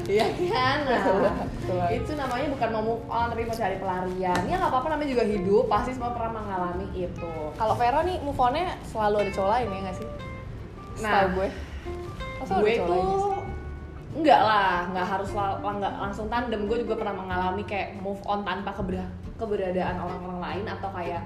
Iya 0.05 0.27
kan? 0.51 0.77
Nah, 0.85 1.89
itu 1.89 2.11
namanya 2.13 2.47
bukan 2.51 2.69
mau 2.75 2.83
move 2.83 3.05
on 3.07 3.31
tapi 3.31 3.47
mau 3.47 3.57
cari 3.57 3.75
pelarian. 3.79 4.41
Ya 4.45 4.55
nggak 4.59 4.71
apa-apa 4.71 4.87
namanya 4.93 5.09
juga 5.17 5.23
hidup. 5.25 5.65
Pasti 5.71 5.91
semua 5.95 6.11
pernah 6.13 6.43
mengalami 6.43 6.87
itu. 6.93 7.31
Kalau 7.55 7.73
Vera 7.79 8.03
nih 8.03 8.19
move 8.21 8.37
onnya 8.37 8.75
selalu 8.85 9.25
ada 9.25 9.31
cowok 9.33 9.49
lain 9.55 9.67
ya 9.71 9.79
nggak 9.89 9.97
sih? 9.97 10.07
Nah, 11.01 11.11
Setahu 11.11 11.27
gue. 11.39 11.47
Masa 12.35 12.53
gue 12.61 12.73
tuh 12.77 13.19
enggak 14.15 14.41
lah 14.47 14.87
nggak 14.95 15.07
harus 15.11 15.29
la- 15.33 15.59
nggak 15.59 15.93
langsung 15.97 16.27
tandem. 16.29 16.61
Gue 16.69 16.77
juga 16.85 16.95
pernah 17.01 17.15
mengalami 17.15 17.63
kayak 17.65 17.97
move 18.03 18.21
on 18.29 18.45
tanpa 18.45 18.75
keber- 18.75 19.11
keberadaan 19.35 19.95
orang-orang 19.99 20.39
lain 20.39 20.65
atau 20.69 20.89
kayak 20.93 21.23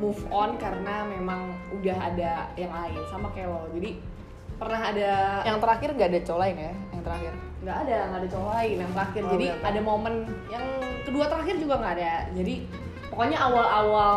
move 0.00 0.18
on 0.32 0.56
karena 0.58 1.06
memang 1.06 1.54
udah 1.70 1.96
ada 1.98 2.48
yang 2.56 2.72
lain 2.72 2.98
sama 3.12 3.28
kayak 3.36 3.52
lo. 3.52 3.68
Jadi 3.76 4.13
pernah 4.56 4.80
ada 4.80 5.10
yang 5.44 5.58
terakhir 5.58 5.88
nggak 5.94 6.08
ada 6.10 6.20
cowok 6.24 6.40
lain 6.40 6.56
ya? 6.56 6.72
Yang 6.92 7.02
terakhir? 7.04 7.32
Nggak 7.64 7.76
ada 7.80 7.96
nggak 8.08 8.20
ada 8.20 8.28
cowok 8.30 8.48
lain. 8.54 8.76
Yang 8.76 8.92
terakhir. 8.92 9.22
Oh, 9.22 9.30
jadi 9.32 9.46
berapa? 9.46 9.68
ada. 9.68 9.80
momen. 9.80 10.14
Yang 10.50 10.66
kedua 11.04 11.24
terakhir 11.28 11.54
juga 11.60 11.74
nggak 11.80 11.94
ada. 12.00 12.12
Jadi 12.34 12.54
pokoknya 13.10 13.38
awal-awal 13.38 14.16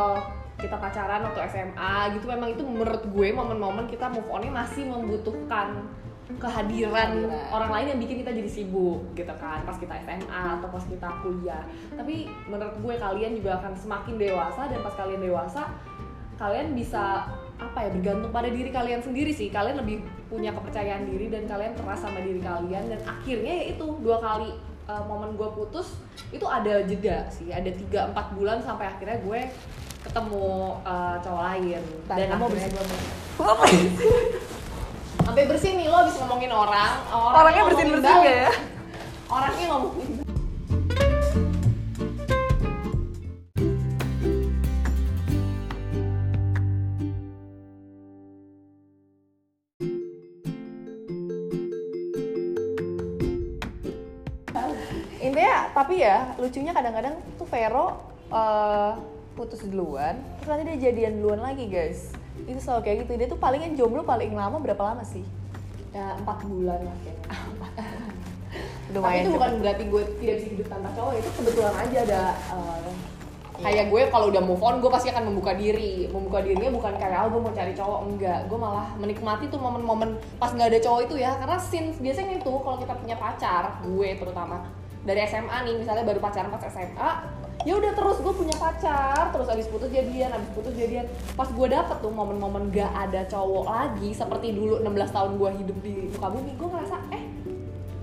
kita 0.58 0.75
pacaran 0.82 1.22
waktu 1.22 1.39
SMA 1.53 1.94
gitu 2.17 2.25
memang 2.25 2.50
itu 2.50 2.63
menurut 2.65 3.03
gue 3.06 3.27
momen-momen 3.29 3.86
kita 3.86 4.10
move 4.10 4.25
onnya 4.25 4.50
masih 4.50 4.89
membutuhkan 4.89 5.86
kehadiran 6.27 7.24
Kehadiran. 7.24 7.53
orang 7.56 7.72
lain 7.72 7.86
yang 7.96 8.00
bikin 8.03 8.25
kita 8.25 8.36
jadi 8.36 8.50
sibuk 8.51 9.00
gitu 9.15 9.32
kan 9.39 9.63
pas 9.63 9.77
kita 9.79 9.96
SMA 10.03 10.44
atau 10.60 10.67
pas 10.67 10.84
kita 10.84 11.08
kuliah. 11.24 11.63
Tapi 11.94 12.27
menurut 12.50 12.75
gue 12.84 12.96
kalian 13.00 13.32
juga 13.38 13.62
akan 13.63 13.74
semakin 13.77 14.15
dewasa 14.20 14.62
dan 14.67 14.79
pas 14.84 14.96
kalian 14.98 15.22
dewasa 15.24 15.62
kalian 16.36 16.75
bisa 16.75 17.32
apa 17.58 17.78
ya 17.86 17.90
bergantung 17.90 18.30
pada 18.30 18.50
diri 18.50 18.70
kalian 18.70 19.02
sendiri 19.02 19.34
sih. 19.34 19.50
Kalian 19.50 19.82
lebih 19.82 20.06
punya 20.30 20.54
kepercayaan 20.54 21.10
diri 21.10 21.34
dan 21.34 21.50
kalian 21.50 21.74
keras 21.74 22.00
sama 22.06 22.22
diri 22.22 22.42
kalian. 22.42 22.90
Dan 22.94 23.00
akhirnya 23.04 23.54
ya 23.64 23.66
itu 23.74 23.86
dua 24.02 24.18
kali 24.22 24.54
uh, 24.86 25.04
momen 25.10 25.34
gue 25.34 25.50
putus 25.58 25.98
itu 26.30 26.46
ada 26.46 26.86
jeda 26.86 27.26
sih. 27.34 27.50
Ada 27.50 27.74
3-4 28.14 28.38
bulan 28.38 28.58
sampai 28.62 28.86
akhirnya 28.88 29.18
gue 29.26 29.40
ketemu 30.06 30.48
uh, 30.86 31.16
cowok 31.22 31.42
lain. 31.54 31.82
Dan 32.06 32.28
kamu 32.32 32.46
bersih. 32.54 32.70
gue 32.72 32.84
sampai 35.28 35.44
bersih 35.44 35.72
nih 35.76 35.88
lo 35.90 35.98
habis 36.06 36.16
ngomongin 36.22 36.52
orang. 36.54 36.92
Orangnya 37.12 37.64
bersin-bersin 37.68 38.06
balik. 38.06 38.26
gak 38.26 38.38
ya? 38.48 38.52
orangnya 39.28 39.66
ngomongin 39.76 40.26
ya 56.08 56.20
lucunya 56.40 56.72
kadang-kadang 56.72 57.20
tuh 57.36 57.48
Vero 57.52 58.00
eh, 58.32 58.92
putus 59.36 59.62
duluan 59.68 60.18
terus 60.40 60.50
nanti 60.50 60.64
dia 60.74 60.90
jadian 60.90 61.20
duluan 61.20 61.44
lagi 61.44 61.68
guys. 61.68 62.16
Itu 62.48 62.58
selalu 62.64 62.82
kayak 62.86 62.98
gitu. 63.06 63.12
Dia 63.20 63.28
tuh 63.28 63.40
palingan 63.42 63.76
jomblo 63.76 64.08
paling 64.08 64.32
lama 64.32 64.58
berapa 64.58 64.80
lama 64.80 65.04
sih? 65.04 65.26
Ya 65.92 66.16
empat 66.16 66.48
bulan 66.48 66.80
lah 66.86 66.96
kayaknya 67.04 67.26
tapi 68.88 69.04
lumayan 69.04 69.24
itu 69.28 69.32
bukan 69.36 69.52
berarti 69.60 69.84
gue 69.92 70.04
tidak 70.24 70.36
bisa 70.40 70.48
hidup 70.56 70.68
tanpa 70.72 70.90
cowok 70.96 71.14
itu 71.20 71.30
kebetulan 71.36 71.76
aja 71.76 71.98
ada 72.08 72.22
uh, 72.56 72.88
kayak 73.58 73.86
gue 73.90 74.02
kalau 74.14 74.26
udah 74.30 74.44
move 74.46 74.64
on 74.64 74.80
gue 74.80 74.92
pasti 74.94 75.10
akan 75.10 75.34
membuka 75.34 75.58
diri. 75.58 76.06
Membuka 76.08 76.46
dirinya 76.46 76.70
bukan 76.70 76.94
kayak 76.96 77.26
oh 77.26 77.30
gue 77.34 77.42
mau 77.42 77.54
cari 77.54 77.74
cowok. 77.74 78.00
Enggak. 78.06 78.40
Gue 78.46 78.60
malah 78.62 78.88
menikmati 79.02 79.50
tuh 79.50 79.58
momen-momen 79.58 80.14
pas 80.38 80.54
nggak 80.54 80.70
ada 80.70 80.80
cowok 80.80 81.02
itu 81.10 81.16
ya. 81.18 81.34
Karena 81.42 81.58
since 81.58 81.98
biasanya 81.98 82.38
itu 82.38 82.52
kalau 82.54 82.78
kita 82.78 82.94
punya 82.94 83.16
pacar 83.18 83.82
gue 83.82 84.10
terutama 84.14 84.70
dari 85.08 85.24
SMA 85.24 85.58
nih 85.64 85.76
misalnya 85.80 86.04
baru 86.04 86.20
pacaran 86.20 86.52
pas 86.52 86.68
SMA 86.68 87.12
ya 87.64 87.74
udah 87.80 87.92
terus 87.96 88.20
gue 88.20 88.34
punya 88.36 88.56
pacar 88.60 89.32
terus 89.32 89.48
abis 89.48 89.68
putus 89.72 89.88
jadian 89.88 90.36
abis 90.36 90.52
putus 90.52 90.76
jadian. 90.76 91.08
Pas 91.34 91.48
gue 91.48 91.68
dapet 91.72 91.98
tuh 92.04 92.12
momen-momen 92.12 92.70
gak 92.70 92.92
ada 92.92 93.24
cowok 93.32 93.66
lagi 93.66 94.12
seperti 94.12 94.52
dulu 94.52 94.84
16 94.84 95.16
tahun 95.16 95.32
gue 95.40 95.50
hidup 95.64 95.78
di 95.80 95.96
muka 96.12 96.28
bumi 96.28 96.52
gue 96.60 96.68
ngerasa 96.68 96.96
eh 97.16 97.17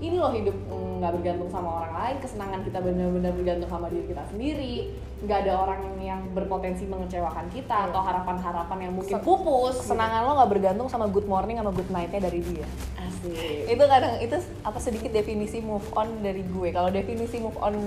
ini 0.03 0.19
loh 0.19 0.31
hidup 0.35 0.55
mm, 0.67 0.99
nggak 0.99 1.13
bergantung 1.19 1.47
sama 1.47 1.69
orang 1.83 1.93
lain 1.95 2.17
kesenangan 2.19 2.61
kita 2.67 2.83
benar-benar 2.83 3.31
bergantung 3.31 3.69
sama 3.71 3.87
diri 3.87 4.05
kita 4.11 4.23
sendiri. 4.27 4.75
Nggak 5.23 5.37
ada 5.47 5.53
orang 5.55 5.81
yang 6.03 6.21
berpotensi 6.35 6.83
mengecewakan 6.83 7.47
kita 7.55 7.89
atau 7.91 8.03
harapan-harapan 8.03 8.89
yang 8.89 8.93
mungkin 8.93 9.15
pupus. 9.23 9.79
kesenangan 9.79 10.27
lo 10.27 10.31
nggak 10.35 10.51
bergantung 10.51 10.87
sama 10.91 11.07
good 11.07 11.25
morning 11.25 11.55
sama 11.55 11.71
good 11.71 11.87
nightnya 11.87 12.27
dari 12.27 12.43
dia. 12.43 12.67
Asik. 12.99 13.71
Itu 13.71 13.83
kadang 13.87 14.19
itu 14.19 14.35
apa 14.67 14.79
sedikit 14.83 15.11
definisi 15.15 15.63
move 15.63 15.87
on 15.95 16.19
dari 16.19 16.43
gue. 16.43 16.69
Kalau 16.75 16.91
definisi 16.91 17.39
move 17.39 17.55
on 17.63 17.79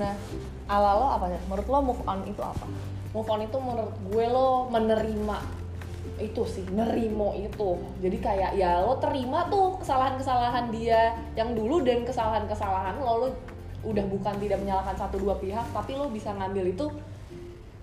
ala 0.69 0.91
lo 0.97 1.07
apa? 1.21 1.37
Menurut 1.53 1.67
lo 1.69 1.79
move 1.93 2.03
on 2.09 2.25
itu 2.25 2.41
apa? 2.41 2.65
Move 3.13 3.29
on 3.29 3.41
itu 3.45 3.57
menurut 3.61 3.95
gue 4.09 4.25
lo 4.33 4.73
menerima 4.73 5.68
itu 6.17 6.43
sih 6.49 6.65
nerimo 6.73 7.37
itu. 7.37 7.77
Jadi 8.01 8.19
kayak 8.19 8.57
ya 8.57 8.81
lo 8.81 8.97
terima 8.97 9.45
tuh 9.53 9.77
kesalahan-kesalahan 9.85 10.73
dia 10.73 11.15
yang 11.37 11.53
dulu 11.53 11.85
dan 11.85 12.09
kesalahan-kesalahan 12.09 12.97
lo. 12.99 13.27
Lo 13.27 13.29
udah 13.85 14.05
bukan 14.11 14.35
tidak 14.43 14.59
menyalahkan 14.65 14.99
satu 14.99 15.23
dua 15.23 15.39
pihak 15.39 15.63
tapi 15.71 15.95
lo 15.95 16.11
bisa 16.11 16.35
ngambil 16.35 16.73
itu 16.73 16.87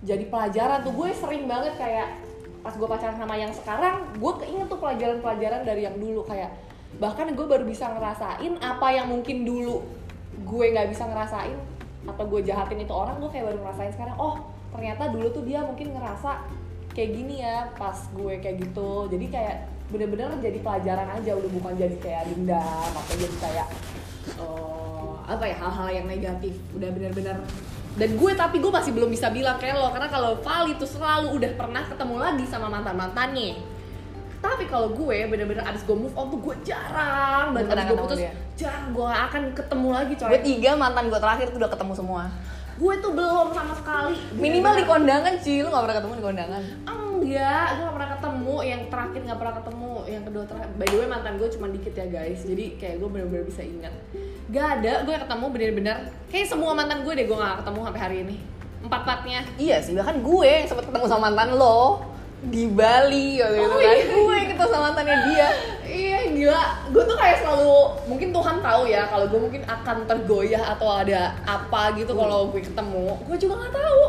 jadi 0.01 0.25
pelajaran 0.27 0.82
tuh. 0.82 0.94
Gue 0.94 1.13
sering 1.13 1.46
banget 1.46 1.77
kayak 1.77 2.17
pas 2.65 2.74
gue 2.74 2.88
pacaran 2.89 3.15
sama 3.15 3.38
yang 3.38 3.53
sekarang 3.53 4.17
gue 4.17 4.34
keinget 4.41 4.67
tuh 4.67 4.79
pelajaran-pelajaran 4.82 5.62
dari 5.63 5.86
yang 5.86 5.96
dulu. 5.96 6.25
Kayak 6.25 6.58
bahkan 6.98 7.27
gue 7.32 7.46
baru 7.46 7.63
bisa 7.67 7.91
ngerasain 7.91 8.53
apa 8.63 8.88
yang 8.96 9.12
mungkin 9.12 9.44
dulu 9.44 9.84
gue 10.44 10.65
nggak 10.72 10.91
bisa 10.91 11.08
ngerasain 11.08 11.60
atau 12.05 12.24
gue 12.29 12.41
jahatin 12.46 12.79
itu 12.86 12.94
orang 12.94 13.17
gue 13.20 13.29
kayak 13.34 13.51
baru 13.51 13.60
ngerasain 13.65 13.91
sekarang 13.98 14.15
oh 14.22 14.36
ternyata 14.72 15.10
dulu 15.10 15.27
tuh 15.32 15.44
dia 15.44 15.63
mungkin 15.63 15.96
ngerasa 15.96 16.46
kayak 16.96 17.12
gini 17.12 17.44
ya 17.44 17.70
pas 17.75 18.00
gue 18.16 18.34
kayak 18.40 18.58
gitu. 18.64 19.12
Jadi 19.12 19.25
kayak 19.28 19.56
bener-bener 19.92 20.34
jadi 20.42 20.58
pelajaran 20.64 21.08
aja 21.14 21.32
udah 21.38 21.52
bukan 21.62 21.74
jadi 21.78 21.96
kayak 22.02 22.24
dendam 22.34 22.90
atau 22.96 23.14
jadi 23.20 23.36
kayak 23.38 23.68
eh, 24.40 25.14
apa 25.28 25.44
ya 25.46 25.56
hal-hal 25.60 25.88
yang 25.92 26.08
negatif. 26.08 26.56
Udah 26.74 26.90
bener-bener. 26.90 27.38
Dan 27.96 28.10
gue 28.20 28.32
tapi 28.36 28.60
gue 28.60 28.72
masih 28.72 28.92
belum 28.92 29.12
bisa 29.12 29.32
bilang 29.32 29.60
kayak 29.60 29.80
lo 29.80 29.92
karena 29.92 30.10
kalau 30.12 30.40
Vali 30.40 30.75
tuh 30.75 30.90
selalu 30.90 31.36
udah 31.36 31.52
pernah 31.56 31.84
ketemu 31.84 32.16
lagi 32.20 32.44
sama 32.48 32.68
mantan 32.68 32.96
mantannya 32.96 33.75
tapi 34.46 34.70
kalau 34.70 34.94
gue 34.94 35.18
bener-bener 35.25 35.66
abis 35.66 35.82
gue 35.82 35.98
move 35.98 36.14
on 36.14 36.30
tuh 36.30 36.38
gue 36.38 36.56
jarang 36.70 37.50
banget. 37.50 37.74
Abis 37.74 37.86
gue 37.90 37.98
putus 37.98 38.20
dia? 38.22 38.32
jarang 38.54 38.94
gue 38.94 39.10
akan 39.10 39.42
ketemu 39.58 39.88
lagi 39.90 40.14
coy. 40.22 40.30
Gue 40.30 40.42
tiga 40.46 40.72
mantan 40.78 41.10
gue 41.10 41.18
terakhir 41.18 41.50
tuh 41.50 41.58
udah 41.58 41.72
ketemu 41.74 41.94
semua 41.98 42.24
gue 42.75 42.94
tuh 42.98 43.12
belum 43.12 43.48
sama 43.51 43.74
sekali. 43.74 44.15
Minimal 44.34 44.74
di 44.75 44.84
kondangan 44.84 45.34
sih 45.39 45.60
lo 45.60 45.70
gak 45.70 45.84
pernah 45.84 45.98
ketemu 45.98 46.13
di 46.13 46.24
kondangan. 46.24 46.62
Enggak 46.86 47.67
gue 47.72 47.84
gak 47.84 47.96
pernah 47.96 48.12
ketemu. 48.12 48.55
Yang 48.62 48.82
terakhir 48.86 49.20
gak 49.24 49.39
pernah 49.39 49.55
ketemu 49.55 49.91
yang 50.05 50.24
kedua 50.24 50.44
terakhir. 50.44 50.70
By 50.75 50.86
the 50.86 50.98
way 50.98 51.08
mantan 51.08 51.34
gue 51.36 51.50
cuma 51.50 51.67
dikit 51.67 51.94
ya 51.94 52.05
guys. 52.05 52.39
Jadi 52.41 52.65
kayak 52.75 52.96
gue 52.98 53.10
bener-bener 53.10 53.46
bisa 53.46 53.62
ingat. 53.62 53.94
Gak 54.48 54.67
ada 54.75 54.94
gue 55.01 55.15
ketemu 55.15 55.46
bener-bener. 55.50 55.98
Kayak 56.27 56.48
semua 56.48 56.72
mantan 56.72 57.00
gue 57.01 57.13
deh 57.13 57.25
gue 57.25 57.38
gak 57.38 57.55
ketemu 57.63 57.79
sampai 57.82 58.01
hari 58.01 58.17
ini. 58.22 58.36
Empat 58.82 59.01
empatnya 59.01 59.39
iya 59.58 59.77
sih 59.79 59.94
bahkan 59.94 60.20
gue 60.20 60.46
yang 60.46 60.67
sempat 60.67 60.86
ketemu 60.86 61.05
sama 61.08 61.22
mantan 61.25 61.55
lo 61.55 62.05
di 62.46 62.70
Bali 62.70 63.41
waktu 63.41 63.58
itu 63.58 63.65
Oh, 63.65 63.79
kan. 63.79 63.89
iya. 63.89 64.05
gue 64.05 64.36
yang 64.36 64.50
ketemu 64.51 64.70
sama 64.70 64.84
mantannya 64.86 65.17
dia 65.25 65.48
gila, 66.36 66.62
gue 66.92 67.04
tuh 67.08 67.15
kayak 67.15 67.38
selalu 67.39 67.74
mungkin 68.06 68.30
Tuhan 68.36 68.60
tahu 68.60 68.82
ya 68.86 69.08
kalau 69.08 69.25
gue 69.32 69.39
mungkin 69.39 69.63
akan 69.63 69.98
tergoyah 70.04 70.63
atau 70.75 70.92
ada 70.92 71.34
apa 71.48 71.96
gitu 71.96 72.12
kalau 72.12 72.51
gue 72.51 72.60
ketemu, 72.60 73.15
gue 73.24 73.38
juga 73.39 73.54
nggak 73.63 73.74
tahu. 73.74 74.01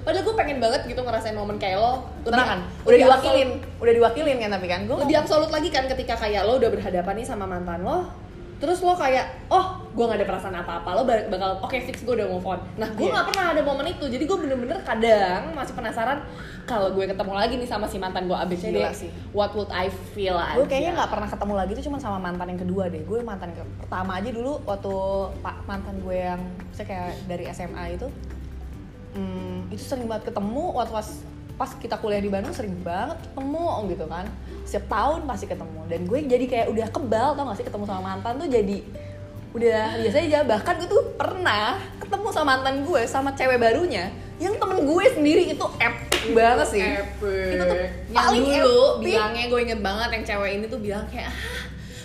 Padahal 0.00 0.24
gue 0.24 0.34
pengen 0.36 0.58
banget 0.60 0.80
gitu 0.88 1.00
ngerasain 1.00 1.36
momen 1.36 1.56
kayak 1.56 1.80
lo. 1.80 2.04
tenang 2.20 2.44
kan 2.44 2.60
udah 2.84 2.98
diwakilin 3.00 3.50
udah 3.80 3.92
diwakilin 3.96 4.36
kan 4.44 4.50
tapi 4.52 4.66
kan 4.68 4.80
gue 4.84 4.92
absolut- 4.92 5.08
lebih 5.08 5.16
absolut 5.24 5.50
lagi 5.52 5.68
kan 5.72 5.84
ketika 5.88 6.14
kayak 6.20 6.44
lo 6.44 6.60
udah 6.60 6.68
berhadapan 6.68 7.14
nih 7.16 7.24
sama 7.24 7.48
mantan 7.48 7.80
lo, 7.80 8.12
terus 8.60 8.84
lo 8.84 8.92
kayak 8.92 9.48
oh 9.48 9.79
gue 9.90 10.00
nggak 10.00 10.18
ada 10.18 10.28
perasaan 10.28 10.54
apa-apa 10.54 10.90
lo 10.92 11.02
bak- 11.02 11.26
bakal 11.28 11.58
oke 11.60 11.74
fix 11.76 12.00
gue 12.00 12.12
udah 12.12 12.28
move 12.28 12.44
on. 12.44 12.62
Nah 12.76 12.88
gue 12.88 13.02
Iya. 13.02 13.12
nggak 13.12 13.26
pernah 13.26 13.44
ada 13.48 13.60
momen 13.60 13.86
itu, 13.88 14.04
jadi 14.04 14.22
gue 14.22 14.38
bener-bener 14.38 14.78
kadang 14.80 15.50
masih 15.50 15.74
penasaran 15.74 16.18
kalau 16.62 16.90
gue 16.90 17.04
ketemu 17.04 17.32
lagi 17.32 17.54
nih 17.56 17.66
sama 17.66 17.84
si 17.84 17.96
mantan 17.96 18.24
gue 18.24 18.36
ABCD, 18.36 18.78
Gila 18.78 18.92
sih. 18.92 19.10
what 19.30 19.50
would 19.50 19.66
I 19.68 19.86
feel 20.08 20.34
aja? 20.34 20.54
gue 20.54 20.64
kayaknya 20.64 20.94
nggak 20.94 21.10
pernah 21.10 21.26
ketemu 21.26 21.54
lagi 21.56 21.72
tuh 21.74 21.84
cuma 21.84 21.98
sama 21.98 22.18
mantan 22.18 22.46
yang 22.48 22.60
kedua 22.60 22.86
deh 22.86 23.02
gue 23.02 23.18
mantan 23.20 23.50
ke 23.50 23.62
pertama 23.80 24.14
aja 24.14 24.30
dulu 24.30 24.62
waktu 24.64 24.92
pak 25.40 25.56
mantan 25.64 25.94
gue 25.98 26.16
yang 26.16 26.40
saya 26.70 26.86
kayak 26.86 27.10
dari 27.26 27.44
SMA 27.48 27.84
itu 27.92 28.06
hmm, 29.12 29.70
itu 29.70 29.82
sering 29.82 30.06
banget 30.06 30.30
ketemu 30.30 30.64
waktu 30.72 30.92
pas 30.92 31.08
pas 31.56 31.70
kita 31.74 31.98
kuliah 31.98 32.16
di 32.18 32.30
Bandung 32.30 32.54
sering 32.54 32.72
banget 32.80 33.20
ketemu 33.20 33.66
gitu 33.90 34.04
kan 34.06 34.24
setiap 34.62 34.86
tahun 34.88 35.26
pasti 35.26 35.44
ketemu 35.44 35.80
dan 35.84 36.00
gue 36.06 36.18
jadi 36.24 36.44
kayak 36.46 36.66
udah 36.68 36.86
kebal 36.88 37.28
tau 37.34 37.44
gak 37.44 37.58
sih 37.58 37.66
ketemu 37.66 37.84
sama 37.84 38.02
mantan 38.06 38.38
tuh 38.38 38.48
jadi 38.48 38.78
udah 39.54 39.98
biasa 39.98 40.18
aja. 40.22 40.40
Bahkan 40.46 40.74
gue 40.82 40.88
tuh 40.88 41.02
pernah 41.18 41.78
ketemu 41.98 42.28
sama 42.30 42.46
mantan 42.56 42.76
gue 42.86 43.02
sama 43.06 43.30
cewek 43.34 43.58
barunya. 43.58 44.10
Yang 44.40 44.56
temen 44.56 44.78
gue 44.88 45.04
sendiri 45.12 45.42
itu 45.52 45.66
epic 45.78 46.22
banget 46.32 46.66
sih. 46.70 46.82
Epic. 46.82 47.54
Itu 47.54 47.64
tuh 47.66 47.76
yang 47.76 48.14
paling 48.14 48.44
dulu 48.46 48.80
epic. 48.80 49.04
bilangnya 49.04 49.44
gue 49.50 49.60
inget 49.60 49.80
banget 49.80 50.08
yang 50.16 50.24
cewek 50.24 50.50
ini 50.58 50.64
tuh 50.66 50.80
bilang 50.80 51.04
kayak 51.12 51.28
ah, 51.28 51.36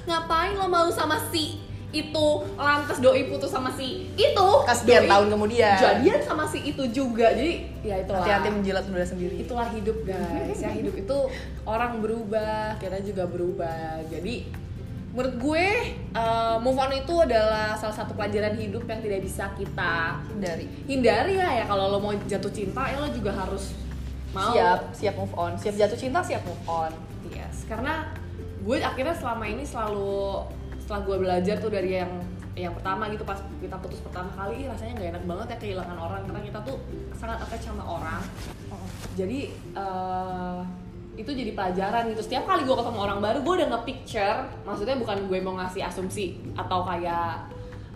ngapain 0.05 0.53
lo 0.57 0.67
mau 0.67 0.89
sama 0.91 1.17
si 1.31 1.63
itu? 1.95 2.27
Lantas 2.59 2.99
doi 2.99 3.23
putus 3.31 3.47
sama 3.55 3.71
si 3.71 4.11
itu? 4.19 4.49
Kesekian 4.67 5.07
Doi 5.07 5.11
tahun 5.15 5.27
kemudian. 5.31 5.75
jadian 5.79 6.19
sama 6.27 6.43
si 6.43 6.59
itu 6.67 6.83
juga. 6.91 7.31
Jadi 7.31 7.71
ya 7.87 8.03
itulah. 8.03 8.19
Hati-hati 8.19 8.49
menjilat 8.51 8.83
ludah 8.91 9.07
sendiri. 9.07 9.35
Itulah 9.39 9.67
hidup 9.71 9.97
guys. 10.03 10.59
Ya 10.59 10.71
hidup 10.75 10.95
itu 10.99 11.17
orang 11.63 12.03
berubah 12.03 12.75
kita 12.83 12.99
juga 12.99 13.23
berubah. 13.29 14.03
Jadi 14.11 14.64
menurut 15.15 15.35
gue 15.39 15.67
uh, 16.11 16.59
move 16.59 16.75
on 16.75 16.91
itu 16.91 17.15
adalah 17.23 17.71
salah 17.79 17.95
satu 17.95 18.11
pelajaran 18.11 18.59
hidup 18.59 18.83
yang 18.83 18.99
tidak 18.99 19.23
bisa 19.23 19.47
kita 19.55 20.19
dari 20.43 20.67
hindari 20.91 21.39
lah 21.39 21.51
ya. 21.55 21.63
Kalau 21.63 21.87
lo 21.87 22.03
mau 22.03 22.11
jatuh 22.11 22.51
cinta 22.51 22.83
ya 22.91 22.99
lo 22.99 23.07
juga 23.15 23.31
harus 23.31 23.71
mau. 24.35 24.51
Siap 24.51 24.91
siap 24.91 25.15
move 25.15 25.35
on. 25.39 25.55
Siap 25.55 25.79
jatuh 25.79 25.95
cinta 25.95 26.19
siap 26.19 26.43
move 26.43 26.63
on. 26.67 26.91
Yes 27.31 27.63
karena 27.63 28.11
gue 28.59 28.77
akhirnya 28.83 29.15
selama 29.15 29.47
ini 29.47 29.63
selalu 29.63 30.43
setelah 30.83 31.01
gue 31.07 31.17
belajar 31.23 31.55
tuh 31.63 31.71
dari 31.71 31.95
yang 31.95 32.11
yang 32.55 32.71
pertama 32.71 33.11
gitu 33.11 33.27
pas 33.27 33.39
kita 33.59 33.75
putus 33.83 33.99
pertama 33.99 34.31
kali 34.31 34.63
rasanya 34.63 34.95
nggak 34.95 35.09
enak 35.11 35.23
banget 35.27 35.47
ya 35.51 35.57
kehilangan 35.59 35.97
orang 35.99 36.21
karena 36.23 36.41
kita 36.43 36.59
tuh 36.63 36.77
sangat 37.15 37.39
attach 37.39 37.63
sama 37.63 37.83
orang. 37.87 38.23
Jadi 39.15 39.51
eh, 39.75 40.59
itu 41.15 41.31
jadi 41.31 41.51
pelajaran 41.55 42.11
gitu. 42.11 42.21
Setiap 42.21 42.43
kali 42.47 42.67
gue 42.67 42.75
ketemu 42.75 42.99
orang 42.99 43.19
baru 43.23 43.39
gue 43.41 43.53
udah 43.63 43.67
nge-picture 43.75 44.39
maksudnya 44.67 44.95
bukan 44.99 45.17
gue 45.31 45.39
mau 45.39 45.55
ngasih 45.59 45.81
asumsi 45.87 46.35
atau 46.59 46.83
kayak 46.83 47.55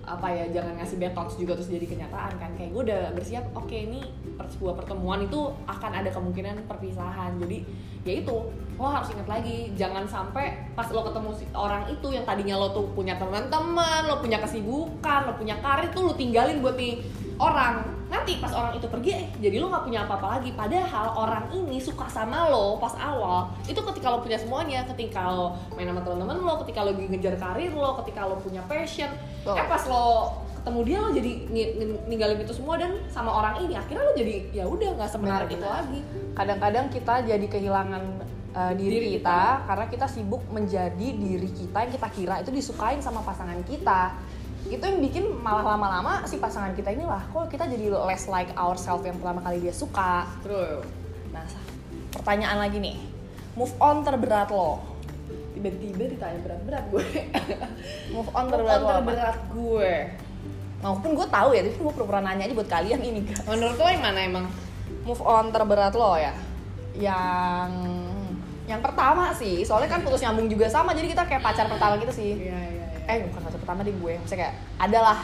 apa 0.10 0.26
ya 0.34 0.50
jangan 0.50 0.74
ngasih 0.82 0.98
betox 0.98 1.38
juga 1.38 1.54
terus 1.54 1.70
jadi 1.70 1.86
kenyataan 1.86 2.34
kan. 2.40 2.52
Kayak 2.58 2.70
gue 2.74 2.82
udah 2.90 3.02
bersiap 3.14 3.46
oke 3.54 3.76
ini 3.76 4.02
per- 4.40 4.50
sebuah 4.50 4.74
pertemuan 4.82 5.28
itu 5.28 5.54
akan 5.68 5.92
ada 6.02 6.10
kemungkinan 6.10 6.66
perpisahan. 6.66 7.38
Jadi 7.38 7.68
ya 8.08 8.14
itu 8.24 8.36
lo 8.80 8.88
harus 8.88 9.12
ingat 9.12 9.28
lagi 9.28 9.76
jangan 9.76 10.08
sampai 10.08 10.72
pas 10.72 10.88
lo 10.88 11.04
ketemu 11.04 11.36
orang 11.52 11.92
itu 11.92 12.08
yang 12.16 12.24
tadinya 12.24 12.56
lo 12.56 12.72
tuh 12.72 12.88
punya 12.96 13.20
teman-teman 13.20 14.08
lo 14.08 14.24
punya 14.24 14.40
kesibukan 14.40 15.28
lo 15.28 15.36
punya 15.36 15.60
karir 15.60 15.92
tuh 15.92 16.08
lo 16.08 16.14
tinggalin 16.16 16.64
buat 16.64 16.80
nih 16.80 17.04
orang 17.36 17.99
nanti 18.10 18.42
pas 18.42 18.50
orang 18.52 18.74
itu 18.74 18.90
pergi 18.90 19.10
eh 19.14 19.26
jadi 19.38 19.62
lo 19.62 19.70
nggak 19.70 19.86
punya 19.86 20.00
apa-apa 20.10 20.42
lagi. 20.42 20.50
Padahal 20.58 21.14
orang 21.14 21.46
ini 21.54 21.78
suka 21.78 22.10
sama 22.10 22.50
lo 22.50 22.82
pas 22.82 22.98
awal. 22.98 23.54
Itu 23.70 23.80
ketika 23.86 24.10
lo 24.10 24.20
punya 24.20 24.42
semuanya 24.42 24.82
ketika 24.90 25.30
lo 25.30 25.54
main 25.78 25.86
sama 25.86 26.02
teman-teman 26.02 26.42
lo 26.42 26.54
ketika 26.66 26.82
lo 26.82 26.98
lagi 26.98 27.06
ngejar 27.06 27.38
karir 27.38 27.72
lo 27.72 27.94
ketika 28.02 28.26
lo 28.26 28.42
punya 28.42 28.66
passion. 28.66 29.14
Betul. 29.46 29.56
eh 29.56 29.66
pas 29.70 29.84
lo 29.86 30.06
ketemu 30.60 30.80
dia 30.84 30.98
lo 31.00 31.10
jadi 31.16 31.32
ni- 31.54 31.74
ni- 31.80 32.02
ninggalin 32.10 32.42
itu 32.44 32.52
semua 32.52 32.76
dan 32.76 32.98
sama 33.08 33.32
orang 33.32 33.64
ini 33.64 33.78
akhirnya 33.78 34.04
lo 34.04 34.14
jadi 34.18 34.34
ya 34.52 34.66
udah 34.66 34.90
nggak 34.98 35.10
semenarik 35.14 35.50
itu 35.54 35.64
lagi. 35.70 36.02
Kadang-kadang 36.34 36.86
kita 36.90 37.14
jadi 37.24 37.46
kehilangan 37.46 38.04
uh, 38.58 38.74
diri, 38.76 38.98
Diri 39.00 39.08
kita, 39.22 39.70
karena 39.70 39.86
kita 39.86 40.06
sibuk 40.10 40.44
menjadi 40.50 41.08
diri 41.14 41.50
kita 41.54 41.78
yang 41.86 41.92
kita 41.94 42.08
kira 42.10 42.36
itu 42.42 42.50
disukain 42.50 43.00
sama 43.00 43.22
pasangan 43.22 43.62
kita 43.64 44.18
itu 44.68 44.84
yang 44.84 45.00
bikin 45.00 45.26
malah 45.40 45.64
lama-lama 45.64 46.28
si 46.28 46.36
pasangan 46.36 46.76
kita 46.76 46.92
inilah 46.92 47.24
kok 47.32 47.48
kita 47.48 47.64
jadi 47.72 47.96
less 48.04 48.28
like 48.28 48.52
ourselves 48.60 49.08
yang 49.08 49.16
pertama 49.16 49.40
kali 49.40 49.64
dia 49.64 49.72
suka. 49.72 50.28
Terus 50.44 50.84
nah 51.32 51.46
pertanyaan 52.12 52.60
lagi 52.60 52.84
nih. 52.84 52.98
Move 53.56 53.72
on 53.80 54.04
terberat 54.04 54.52
lo? 54.52 54.84
Tiba-tiba 55.56 56.12
ditanya 56.12 56.40
berat-berat 56.44 56.86
gue. 56.92 57.08
Move 58.16 58.30
on 58.36 58.44
Move 58.46 58.52
terberat 58.52 58.80
on 58.80 58.84
lo 58.84 58.90
apa? 58.92 58.98
terberat 59.00 59.40
gue. 59.56 59.94
Maupun 60.80 61.10
gue 61.16 61.28
tahu 61.28 61.50
ya 61.56 61.62
tapi 61.64 61.76
gue 61.80 61.94
pura-pura 61.96 62.20
nanya 62.20 62.44
aja 62.44 62.54
buat 62.56 62.70
kalian 62.70 63.00
ini 63.00 63.20
guys. 63.32 63.40
Menurut 63.48 63.80
lo 63.80 63.88
yang 63.88 64.04
mana 64.04 64.20
emang? 64.20 64.46
Move 65.08 65.24
on 65.24 65.56
terberat 65.56 65.96
lo 65.96 66.20
ya? 66.20 66.36
Yang 67.00 67.72
yang 68.70 68.86
pertama 68.86 69.34
sih 69.34 69.66
soalnya 69.66 69.90
kan 69.90 70.06
putus 70.06 70.22
nyambung 70.22 70.46
juga 70.46 70.70
sama 70.70 70.94
jadi 70.94 71.10
kita 71.10 71.26
kayak 71.26 71.42
pacar 71.42 71.66
pertama 71.66 71.98
gitu 71.98 72.14
sih. 72.14 72.38
Iya 72.38 72.60
iya 72.70 72.79
eh 73.10 73.26
bukan 73.26 73.42
pacar 73.42 73.60
pertama 73.60 73.80
deh 73.82 73.96
gue. 73.98 74.14
Maksudnya 74.22 74.40
kayak 74.46 74.56
adalah 74.78 75.18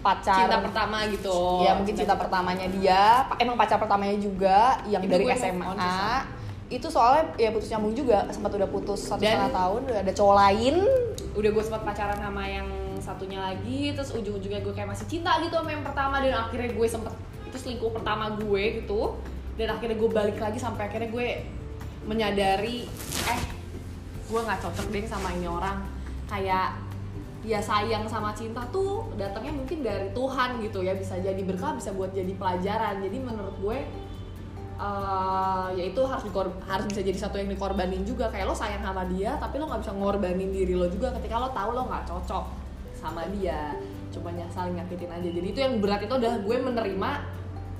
pacar 0.00 0.48
cinta 0.48 0.58
pertama 0.64 0.96
gitu. 1.12 1.38
Ya 1.60 1.72
mungkin 1.76 1.94
cinta 1.94 2.14
pertamanya 2.16 2.66
dia. 2.72 3.28
Emang 3.36 3.60
pacar 3.60 3.76
pertamanya 3.76 4.16
juga 4.16 4.80
yang 4.88 5.04
Itu 5.04 5.12
dari 5.12 5.24
SMA 5.36 5.92
itu 6.68 6.84
soalnya 6.92 7.32
ya 7.40 7.48
putus 7.52 7.68
nyambung 7.72 7.92
juga. 7.92 8.24
Sempat 8.32 8.52
udah 8.56 8.68
putus 8.68 9.00
satu 9.04 9.20
setengah 9.20 9.52
tahun 9.52 9.80
udah 9.88 10.00
ada 10.00 10.12
cowok 10.12 10.34
lain. 10.36 10.76
Udah 11.36 11.50
gue 11.52 11.64
sempat 11.64 11.82
pacaran 11.84 12.18
sama 12.20 12.44
yang 12.48 12.68
satunya 12.98 13.38
lagi 13.40 13.94
terus 13.94 14.10
ujung-ujungnya 14.12 14.60
gue 14.64 14.74
kayak 14.74 14.90
masih 14.90 15.06
cinta 15.08 15.38
gitu 15.40 15.54
sama 15.54 15.70
yang 15.70 15.84
pertama 15.84 16.20
dan 16.20 16.34
akhirnya 16.48 16.72
gue 16.74 16.86
sempet 16.88 17.14
itu 17.48 17.56
selingkuh 17.56 17.92
pertama 17.92 18.32
gue 18.36 18.84
gitu. 18.84 19.16
Dan 19.58 19.74
akhirnya 19.74 19.96
gue 20.00 20.10
balik 20.12 20.38
lagi 20.40 20.56
sampai 20.56 20.88
akhirnya 20.88 21.10
gue 21.12 21.44
menyadari 22.08 22.88
eh 23.28 23.40
gue 24.28 24.40
nggak 24.40 24.60
cocok 24.60 24.86
deh 24.92 25.04
sama 25.08 25.32
ini 25.36 25.48
orang. 25.48 25.84
Kayak 26.28 26.87
ya 27.48 27.64
sayang 27.64 28.04
sama 28.04 28.36
cinta 28.36 28.60
tuh 28.68 29.08
datangnya 29.16 29.56
mungkin 29.56 29.80
dari 29.80 30.12
Tuhan 30.12 30.60
gitu 30.60 30.84
ya. 30.84 30.92
Bisa 30.92 31.16
jadi 31.16 31.40
berkah 31.40 31.72
bisa 31.72 31.96
buat 31.96 32.12
jadi 32.12 32.36
pelajaran. 32.36 33.00
Jadi 33.00 33.16
menurut 33.16 33.56
gue 33.56 33.78
eh 34.78 35.68
ya 35.74 35.84
itu 35.90 35.98
harus 36.06 36.22
dikor- 36.22 36.54
harus 36.68 36.86
bisa 36.86 37.00
jadi 37.00 37.18
satu 37.18 37.40
yang 37.40 37.48
dikorbanin 37.48 38.04
juga. 38.04 38.28
Kayak 38.28 38.52
lo 38.52 38.54
sayang 38.54 38.84
sama 38.84 39.08
dia 39.08 39.40
tapi 39.40 39.56
lo 39.56 39.64
nggak 39.66 39.80
bisa 39.80 39.92
ngorbanin 39.96 40.52
diri 40.52 40.76
lo 40.76 40.92
juga. 40.92 41.16
Ketika 41.16 41.40
lo 41.40 41.48
tahu 41.56 41.72
lo 41.72 41.88
nggak 41.88 42.04
cocok 42.04 42.44
sama 42.92 43.24
dia 43.32 43.72
cuma 44.12 44.28
ya 44.36 44.44
nyakitin 44.44 45.08
aja. 45.08 45.28
Jadi 45.32 45.48
itu 45.48 45.58
yang 45.58 45.80
berat 45.80 46.04
itu 46.04 46.12
udah 46.12 46.34
gue 46.44 46.56
menerima 46.60 47.10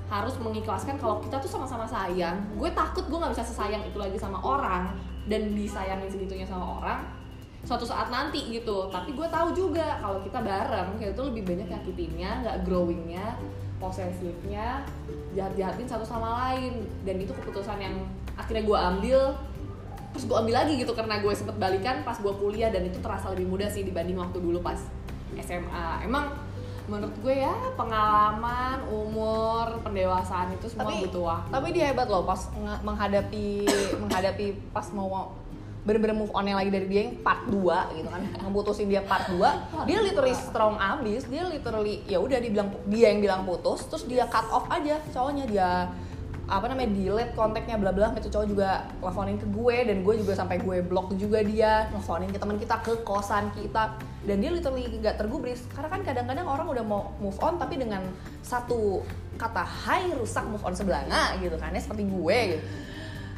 harus 0.09 0.33
mengikhlaskan 0.41 0.97
kalau 0.97 1.21
kita 1.21 1.37
tuh 1.37 1.51
sama-sama 1.51 1.85
sayang. 1.85 2.41
Gue 2.57 2.73
takut 2.73 3.05
gue 3.05 3.17
nggak 3.21 3.37
bisa 3.37 3.45
sesayang 3.45 3.85
itu 3.85 4.01
lagi 4.01 4.17
sama 4.17 4.41
orang 4.41 4.97
dan 5.29 5.53
disayangin 5.53 6.09
segitunya 6.09 6.49
sama 6.49 6.81
orang 6.81 7.18
suatu 7.63 7.83
saat 7.83 8.07
nanti 8.07 8.49
gitu. 8.49 8.87
Tapi 8.91 9.13
gue 9.13 9.27
tahu 9.27 9.51
juga 9.51 9.99
kalau 9.99 10.23
kita 10.23 10.39
bareng 10.39 10.95
kayak 10.97 11.13
itu 11.15 11.23
lebih 11.23 11.43
banyak 11.45 11.67
nyakitinnya 11.67 12.31
nggak 12.45 12.57
growingnya 12.63 13.35
posesifnya 13.79 14.83
jahat-jahatin 15.35 15.87
satu 15.87 16.03
sama 16.03 16.29
lain. 16.47 16.83
Dan 17.03 17.19
itu 17.23 17.31
keputusan 17.31 17.79
yang 17.79 17.95
akhirnya 18.35 18.63
gue 18.63 18.77
ambil 18.77 19.19
terus 20.09 20.25
gue 20.25 20.33
ambil 20.33 20.55
lagi 20.65 20.73
gitu 20.81 20.91
karena 20.97 21.21
gue 21.21 21.33
sempet 21.37 21.53
balikan 21.61 22.01
pas 22.01 22.17
gue 22.17 22.33
kuliah 22.41 22.73
dan 22.73 22.81
itu 22.81 22.97
terasa 22.97 23.29
lebih 23.29 23.45
mudah 23.45 23.69
sih 23.69 23.85
dibanding 23.85 24.17
waktu 24.17 24.41
dulu 24.41 24.57
pas 24.57 24.81
SMA 25.37 26.01
emang 26.01 26.33
menurut 26.89 27.13
gue 27.21 27.45
ya 27.45 27.53
pengalaman 27.77 28.81
umur 28.89 29.77
pendewasaan 29.85 30.57
itu 30.57 30.65
semua 30.65 30.89
Tapi- 30.89 31.05
butuh 31.05 31.23
waktu. 31.29 31.49
tapi 31.53 31.67
dia 31.69 31.85
hebat 31.93 32.09
loh 32.09 32.25
pas 32.25 32.41
menghadapi 32.81 33.69
menghadapi 34.01 34.45
pas 34.73 34.89
mau 34.97 35.29
bener-bener 35.87 36.15
move 36.15 36.33
on 36.35 36.43
lagi 36.45 36.71
dari 36.71 36.87
dia 36.91 37.01
yang 37.07 37.19
part 37.23 37.47
2 37.47 37.97
gitu 37.97 38.09
kan. 38.11 38.21
Ngeputusin 38.43 38.87
dia 38.91 39.01
part 39.03 39.25
2 39.31 39.87
dia 39.87 39.99
literally 40.03 40.35
strong 40.35 40.75
abis 40.75 41.25
dia 41.27 41.47
literally 41.47 42.03
ya 42.05 42.19
udah 42.19 42.39
dibilang 42.39 42.69
dia 42.87 43.11
yang 43.15 43.19
bilang 43.23 43.41
putus 43.47 43.87
terus 43.87 44.03
dia 44.05 44.27
cut 44.27 44.47
off 44.51 44.67
aja 44.67 44.99
cowoknya 45.15 45.45
dia 45.47 45.69
apa 46.49 46.65
namanya 46.65 46.89
delete 46.97 47.33
kontaknya 47.37 47.77
bla 47.77 47.93
bla 47.93 48.09
itu 48.17 48.25
cowok 48.25 48.47
juga 48.49 48.89
teleponin 48.97 49.37
ke 49.37 49.45
gue 49.53 49.77
dan 49.85 49.97
gue 50.01 50.15
juga 50.17 50.33
sampai 50.33 50.57
gue 50.57 50.81
blok 50.81 51.13
juga 51.13 51.45
dia 51.45 51.85
teleponin 51.93 52.33
ke 52.33 52.39
teman 52.41 52.57
kita 52.57 52.75
ke 52.81 52.93
kosan 53.05 53.53
kita 53.53 54.01
dan 54.25 54.35
dia 54.41 54.51
literally 54.51 54.89
nggak 54.99 55.15
tergubris. 55.15 55.63
Karena 55.71 55.87
kan 55.93 56.01
kadang-kadang 56.03 56.49
orang 56.49 56.67
udah 56.67 56.83
mau 56.83 57.13
move 57.21 57.37
on 57.39 57.55
tapi 57.61 57.77
dengan 57.77 58.01
satu 58.41 59.05
kata 59.39 59.63
hai 59.63 60.11
rusak 60.19 60.43
move 60.51 60.59
on 60.67 60.75
sebelah 60.75 61.07
nah 61.07 61.31
gitu 61.39 61.55
kan 61.55 61.71
ya 61.71 61.79
seperti 61.79 62.03
gue 62.03 62.37
gitu 62.51 62.63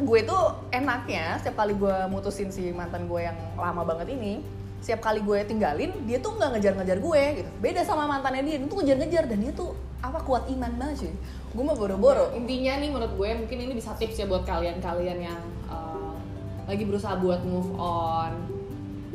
gue 0.04 0.20
tuh 0.26 0.44
enaknya 0.74 1.38
setiap 1.38 1.62
kali 1.66 1.74
gue 1.78 1.96
mutusin 2.10 2.50
si 2.50 2.74
mantan 2.74 3.06
gue 3.06 3.22
yang 3.26 3.38
lama 3.56 3.86
banget 3.86 4.14
ini 4.18 4.42
setiap 4.82 5.06
kali 5.06 5.22
gue 5.22 5.46
tinggalin 5.46 5.94
dia 6.10 6.18
tuh 6.18 6.34
nggak 6.42 6.58
ngejar-ngejar 6.58 6.98
gue 6.98 7.24
gitu. 7.38 7.50
Beda 7.62 7.86
sama 7.86 8.10
mantannya 8.10 8.42
dia 8.42 8.58
tuh 8.66 8.82
ngejar-ngejar 8.82 9.30
dan 9.30 9.38
dia 9.38 9.54
tuh 9.54 9.78
apa 10.02 10.18
kuat 10.26 10.50
iman 10.50 10.72
banget 10.82 11.06
sih 11.06 11.14
gue 11.54 11.64
mah 11.64 11.78
boro-boro. 11.78 12.34
Intinya 12.34 12.82
nih 12.82 12.90
menurut 12.90 13.14
gue 13.14 13.30
mungkin 13.46 13.58
ini 13.62 13.74
bisa 13.78 13.94
tips 13.94 14.18
ya 14.18 14.26
buat 14.26 14.42
kalian-kalian 14.42 15.18
yang 15.22 15.42
uh, 15.70 16.18
lagi 16.66 16.82
berusaha 16.88 17.20
buat 17.22 17.46
move 17.46 17.78
on. 17.78 18.34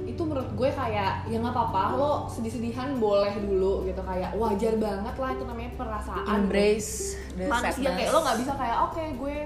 Itu 0.06 0.22
menurut 0.22 0.54
gue 0.54 0.70
kayak 0.70 1.26
ya 1.26 1.36
nggak 1.42 1.50
apa-apa 1.50 1.82
lo 1.98 2.12
sedih-sedihan 2.30 3.02
boleh 3.02 3.34
dulu 3.42 3.90
gitu. 3.90 3.98
Kayak 4.06 4.38
wajar 4.38 4.78
banget 4.78 5.14
lah 5.18 5.30
itu 5.34 5.44
namanya 5.50 5.70
perasaan. 5.74 6.46
Embrace 6.46 7.18
the 7.34 7.50
manusia 7.50 7.74
sadness 7.74 7.96
kayak 7.98 8.10
lo 8.14 8.18
nggak 8.22 8.38
bisa 8.38 8.52
kayak 8.54 8.78
oke 8.86 9.04
gue 9.18 9.36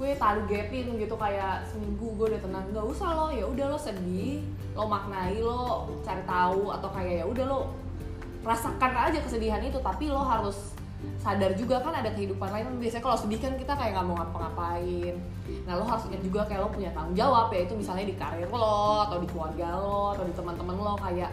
gue 0.00 0.16
targetin 0.16 0.96
gitu 0.96 1.12
kayak 1.20 1.68
seminggu 1.68 2.16
gue 2.16 2.32
udah 2.32 2.40
tenang. 2.40 2.64
Nggak 2.72 2.86
usah 2.88 3.08
lo 3.12 3.26
ya 3.28 3.44
udah 3.44 3.66
lo 3.68 3.76
sedih 3.76 4.40
lo 4.72 4.88
maknai 4.88 5.44
lo 5.44 5.92
cari 6.00 6.24
tahu 6.24 6.72
atau 6.72 6.88
kayak 6.88 7.14
ya 7.20 7.24
udah 7.28 7.44
lo 7.44 7.58
rasakan 8.40 9.12
aja 9.12 9.20
kesedihan 9.20 9.60
itu. 9.60 9.76
Tapi 9.76 10.08
lo 10.08 10.24
harus 10.24 10.72
sadar 11.20 11.52
juga 11.52 11.84
kan 11.84 11.92
ada 11.92 12.16
kehidupan 12.16 12.48
lain. 12.48 12.80
Biasanya 12.80 13.04
kalau 13.04 13.18
sedih 13.20 13.36
kan 13.44 13.52
kita 13.60 13.76
kayak 13.76 13.92
nggak 13.92 14.06
mau 14.08 14.16
ngapa-ngapain. 14.24 15.14
Nah 15.68 15.76
lo 15.76 15.84
harus 15.84 16.08
ingat 16.08 16.24
juga 16.24 16.40
kayak 16.48 16.64
lo 16.64 16.72
punya 16.72 16.88
tanggung 16.96 17.12
jawab 17.20 17.52
ya 17.52 17.68
itu 17.68 17.76
misalnya 17.76 18.08
di 18.08 18.16
karir 18.16 18.48
lo 18.48 19.04
atau 19.04 19.20
di 19.20 19.28
keluarga 19.28 19.76
lo 19.76 20.16
atau 20.16 20.24
di 20.24 20.32
teman-teman 20.32 20.80
lo 20.80 20.96
kayak 20.96 21.28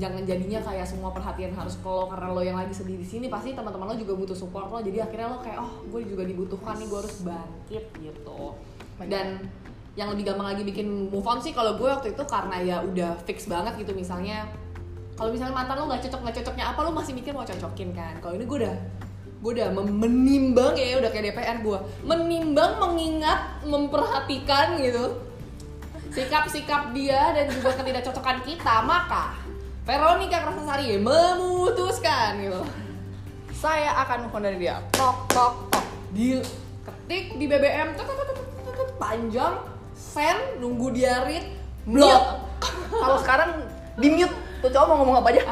jangan 0.00 0.22
jadinya 0.24 0.60
kayak 0.64 0.86
semua 0.88 1.12
perhatian 1.12 1.52
harus 1.52 1.76
ke 1.76 1.88
lo 1.88 2.08
karena 2.08 2.26
lo 2.32 2.40
yang 2.40 2.56
lagi 2.56 2.72
sedih 2.72 2.96
di 2.96 3.04
sini 3.04 3.26
pasti 3.28 3.52
teman-teman 3.52 3.92
lo 3.92 3.96
juga 3.96 4.14
butuh 4.16 4.36
support 4.36 4.72
lo. 4.72 4.78
Jadi 4.80 4.98
akhirnya 5.02 5.28
lo 5.32 5.38
kayak 5.44 5.58
oh 5.60 5.72
gue 5.88 6.00
juga 6.08 6.22
dibutuhkan 6.24 6.80
nih 6.80 6.86
gue 6.88 6.98
harus 6.98 7.16
bangkit 7.20 7.84
gitu. 8.00 8.42
Dan 9.04 9.44
yang 9.92 10.08
lebih 10.08 10.32
gampang 10.32 10.56
lagi 10.56 10.62
bikin 10.64 11.12
move 11.12 11.26
on 11.28 11.44
sih 11.44 11.52
kalau 11.52 11.76
gue 11.76 11.84
waktu 11.84 12.16
itu 12.16 12.24
karena 12.24 12.56
ya 12.64 12.76
udah 12.80 13.20
fix 13.28 13.44
banget 13.44 13.76
gitu. 13.80 13.92
Misalnya 13.92 14.48
kalau 15.16 15.28
misalnya 15.28 15.52
mantan 15.52 15.76
lo 15.76 15.84
nggak 15.92 16.08
cocok 16.08 16.20
nggak 16.24 16.36
cocoknya 16.40 16.64
apa 16.72 16.80
lo 16.80 16.90
masih 16.96 17.12
mikir 17.12 17.36
mau 17.36 17.44
cocokin 17.44 17.90
kan. 17.92 18.14
Kalau 18.24 18.34
ini 18.36 18.44
gue 18.48 18.58
udah 18.64 18.76
gue 19.42 19.52
udah 19.58 19.74
menimbang 19.74 20.78
ya 20.78 21.02
udah 21.02 21.10
kayak 21.10 21.34
DPR 21.34 21.58
gue 21.66 21.78
menimbang 22.06 22.78
mengingat 22.78 23.58
memperhatikan 23.66 24.78
gitu 24.78 25.18
sikap-sikap 26.14 26.94
dia 26.94 27.34
dan 27.34 27.50
juga 27.50 27.74
ketidakcocokan 27.74 28.44
kita 28.46 28.86
maka 28.86 29.34
Veronica 29.82 30.38
Krasasari 30.46 30.94
memutuskan 30.94 32.38
gitu. 32.38 32.62
Saya 33.50 33.90
akan 34.06 34.30
dari 34.38 34.62
dia. 34.62 34.78
Tok 34.94 35.26
tok 35.26 35.54
tok. 35.74 35.86
Di 36.14 36.38
ketik 36.86 37.34
di 37.34 37.50
BBM 37.50 37.98
tut, 37.98 38.06
panjang 39.02 39.58
send 39.98 40.62
nunggu 40.62 40.94
dia 40.94 41.26
read 41.26 41.46
blok. 41.82 42.46
Kalau 42.94 43.18
sekarang 43.18 43.66
di 43.98 44.08
mute 44.14 44.34
tuh 44.62 44.70
cowok 44.70 44.86
mau 44.86 44.96
ngomong 45.02 45.16
apa 45.18 45.28
aja? 45.34 45.50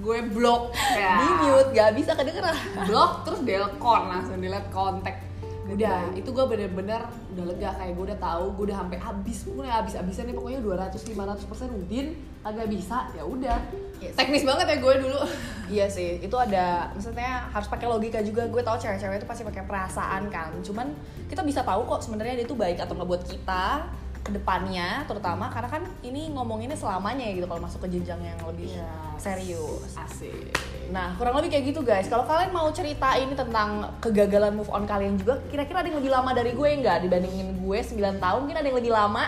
Gue 0.00 0.24
blok. 0.24 0.72
Ya 0.96 1.20
di 1.20 1.28
mute 1.44 1.70
gak 1.76 1.92
bisa 1.92 2.16
kedengeran. 2.16 2.56
Blok 2.88 3.28
terus 3.28 3.44
delkon 3.44 4.02
langsung 4.08 4.40
delete 4.40 4.72
kontak 4.72 5.20
udah 5.64 6.12
itu 6.12 6.28
gue 6.28 6.44
bener-bener 6.44 7.00
udah 7.32 7.44
lega 7.48 7.70
kayak 7.80 7.96
gue 7.96 8.04
udah 8.12 8.18
tahu 8.20 8.44
gue 8.52 8.64
udah 8.68 8.78
sampai 8.84 8.98
habis 9.00 9.38
udah 9.48 9.80
habis 9.80 9.96
habisan 9.96 10.28
nih 10.28 10.36
pokoknya 10.36 10.60
200 10.60 10.92
500 10.92 11.48
persen 11.48 11.68
udin 11.72 12.06
agak 12.44 12.68
bisa 12.68 13.08
ya 13.16 13.24
udah 13.24 13.56
Yes. 14.02 14.20
teknis 14.20 14.44
banget 14.44 14.66
ya 14.68 14.76
gue 14.84 14.94
dulu 15.00 15.20
Iya 15.64 15.88
sih, 15.88 16.20
itu 16.20 16.36
ada 16.36 16.92
maksudnya 16.92 17.48
harus 17.48 17.72
pakai 17.72 17.88
logika 17.88 18.20
juga. 18.20 18.44
Gue 18.52 18.60
tahu 18.60 18.76
cewek-cewek 18.76 19.16
itu 19.16 19.24
pasti 19.24 19.48
pakai 19.48 19.64
perasaan 19.64 20.28
kan. 20.28 20.52
Cuman 20.60 20.92
kita 21.24 21.40
bisa 21.40 21.64
tahu 21.64 21.88
kok 21.88 22.04
sebenarnya 22.04 22.36
dia 22.36 22.44
itu 22.44 22.52
baik 22.52 22.84
atau 22.84 22.92
nggak 22.92 23.08
buat 23.08 23.24
kita 23.24 23.88
ke 24.24 24.32
depannya 24.32 25.04
terutama 25.04 25.52
karena 25.52 25.68
kan 25.68 25.84
ini 26.00 26.32
ngomonginnya 26.32 26.74
selamanya 26.74 27.28
ya 27.28 27.36
gitu 27.36 27.46
kalau 27.46 27.60
masuk 27.60 27.84
ke 27.84 27.92
jenjang 27.92 28.24
yang 28.24 28.40
lebih 28.48 28.72
Yes. 28.72 29.20
serius. 29.20 29.92
asik 29.94 30.48
Nah, 30.88 31.16
kurang 31.16 31.40
lebih 31.40 31.52
kayak 31.52 31.64
gitu 31.72 31.80
guys. 31.80 32.12
Kalau 32.12 32.28
kalian 32.28 32.52
mau 32.52 32.68
cerita 32.68 33.16
ini 33.16 33.32
tentang 33.32 33.88
kegagalan 34.04 34.52
move 34.52 34.68
on 34.68 34.84
kalian 34.84 35.16
juga, 35.16 35.40
kira-kira 35.48 35.80
ada 35.80 35.88
yang 35.88 35.96
lebih 35.96 36.12
lama 36.12 36.30
dari 36.36 36.52
gue 36.52 36.68
nggak 36.76 37.08
dibandingin 37.08 37.56
gue 37.56 37.78
9 37.80 38.20
tahun, 38.20 38.38
mungkin 38.44 38.58
ada 38.60 38.68
yang 38.68 38.78
lebih 38.80 38.92
lama. 38.92 39.24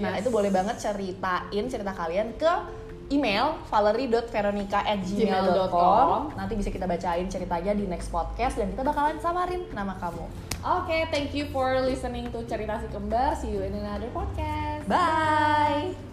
Nah, 0.00 0.16
Yes. 0.16 0.24
itu 0.24 0.28
boleh 0.32 0.48
banget 0.48 0.80
ceritain 0.80 1.64
cerita 1.68 1.92
kalian 1.92 2.36
ke 2.40 2.52
email 3.08 3.56
valerie.veronica@gmail.com. 3.72 5.04
gmail.com. 5.04 6.20
Nanti 6.36 6.52
bisa 6.56 6.70
kita 6.72 6.84
bacain 6.84 7.26
ceritanya 7.28 7.72
di 7.72 7.84
next 7.88 8.12
podcast 8.12 8.60
dan 8.60 8.72
kita 8.72 8.84
bakalan 8.84 9.16
samarin 9.20 9.64
nama 9.72 9.96
kamu. 9.96 10.24
Oke, 10.58 11.06
thank 11.14 11.32
you 11.32 11.46
for 11.54 11.78
listening 11.80 12.28
to 12.34 12.42
Cerita 12.44 12.82
Si 12.82 12.88
Kembar. 12.90 13.32
See 13.38 13.54
you 13.54 13.62
in 13.62 13.72
another 13.78 14.10
podcast. 14.10 14.84
Bye. 14.90 16.07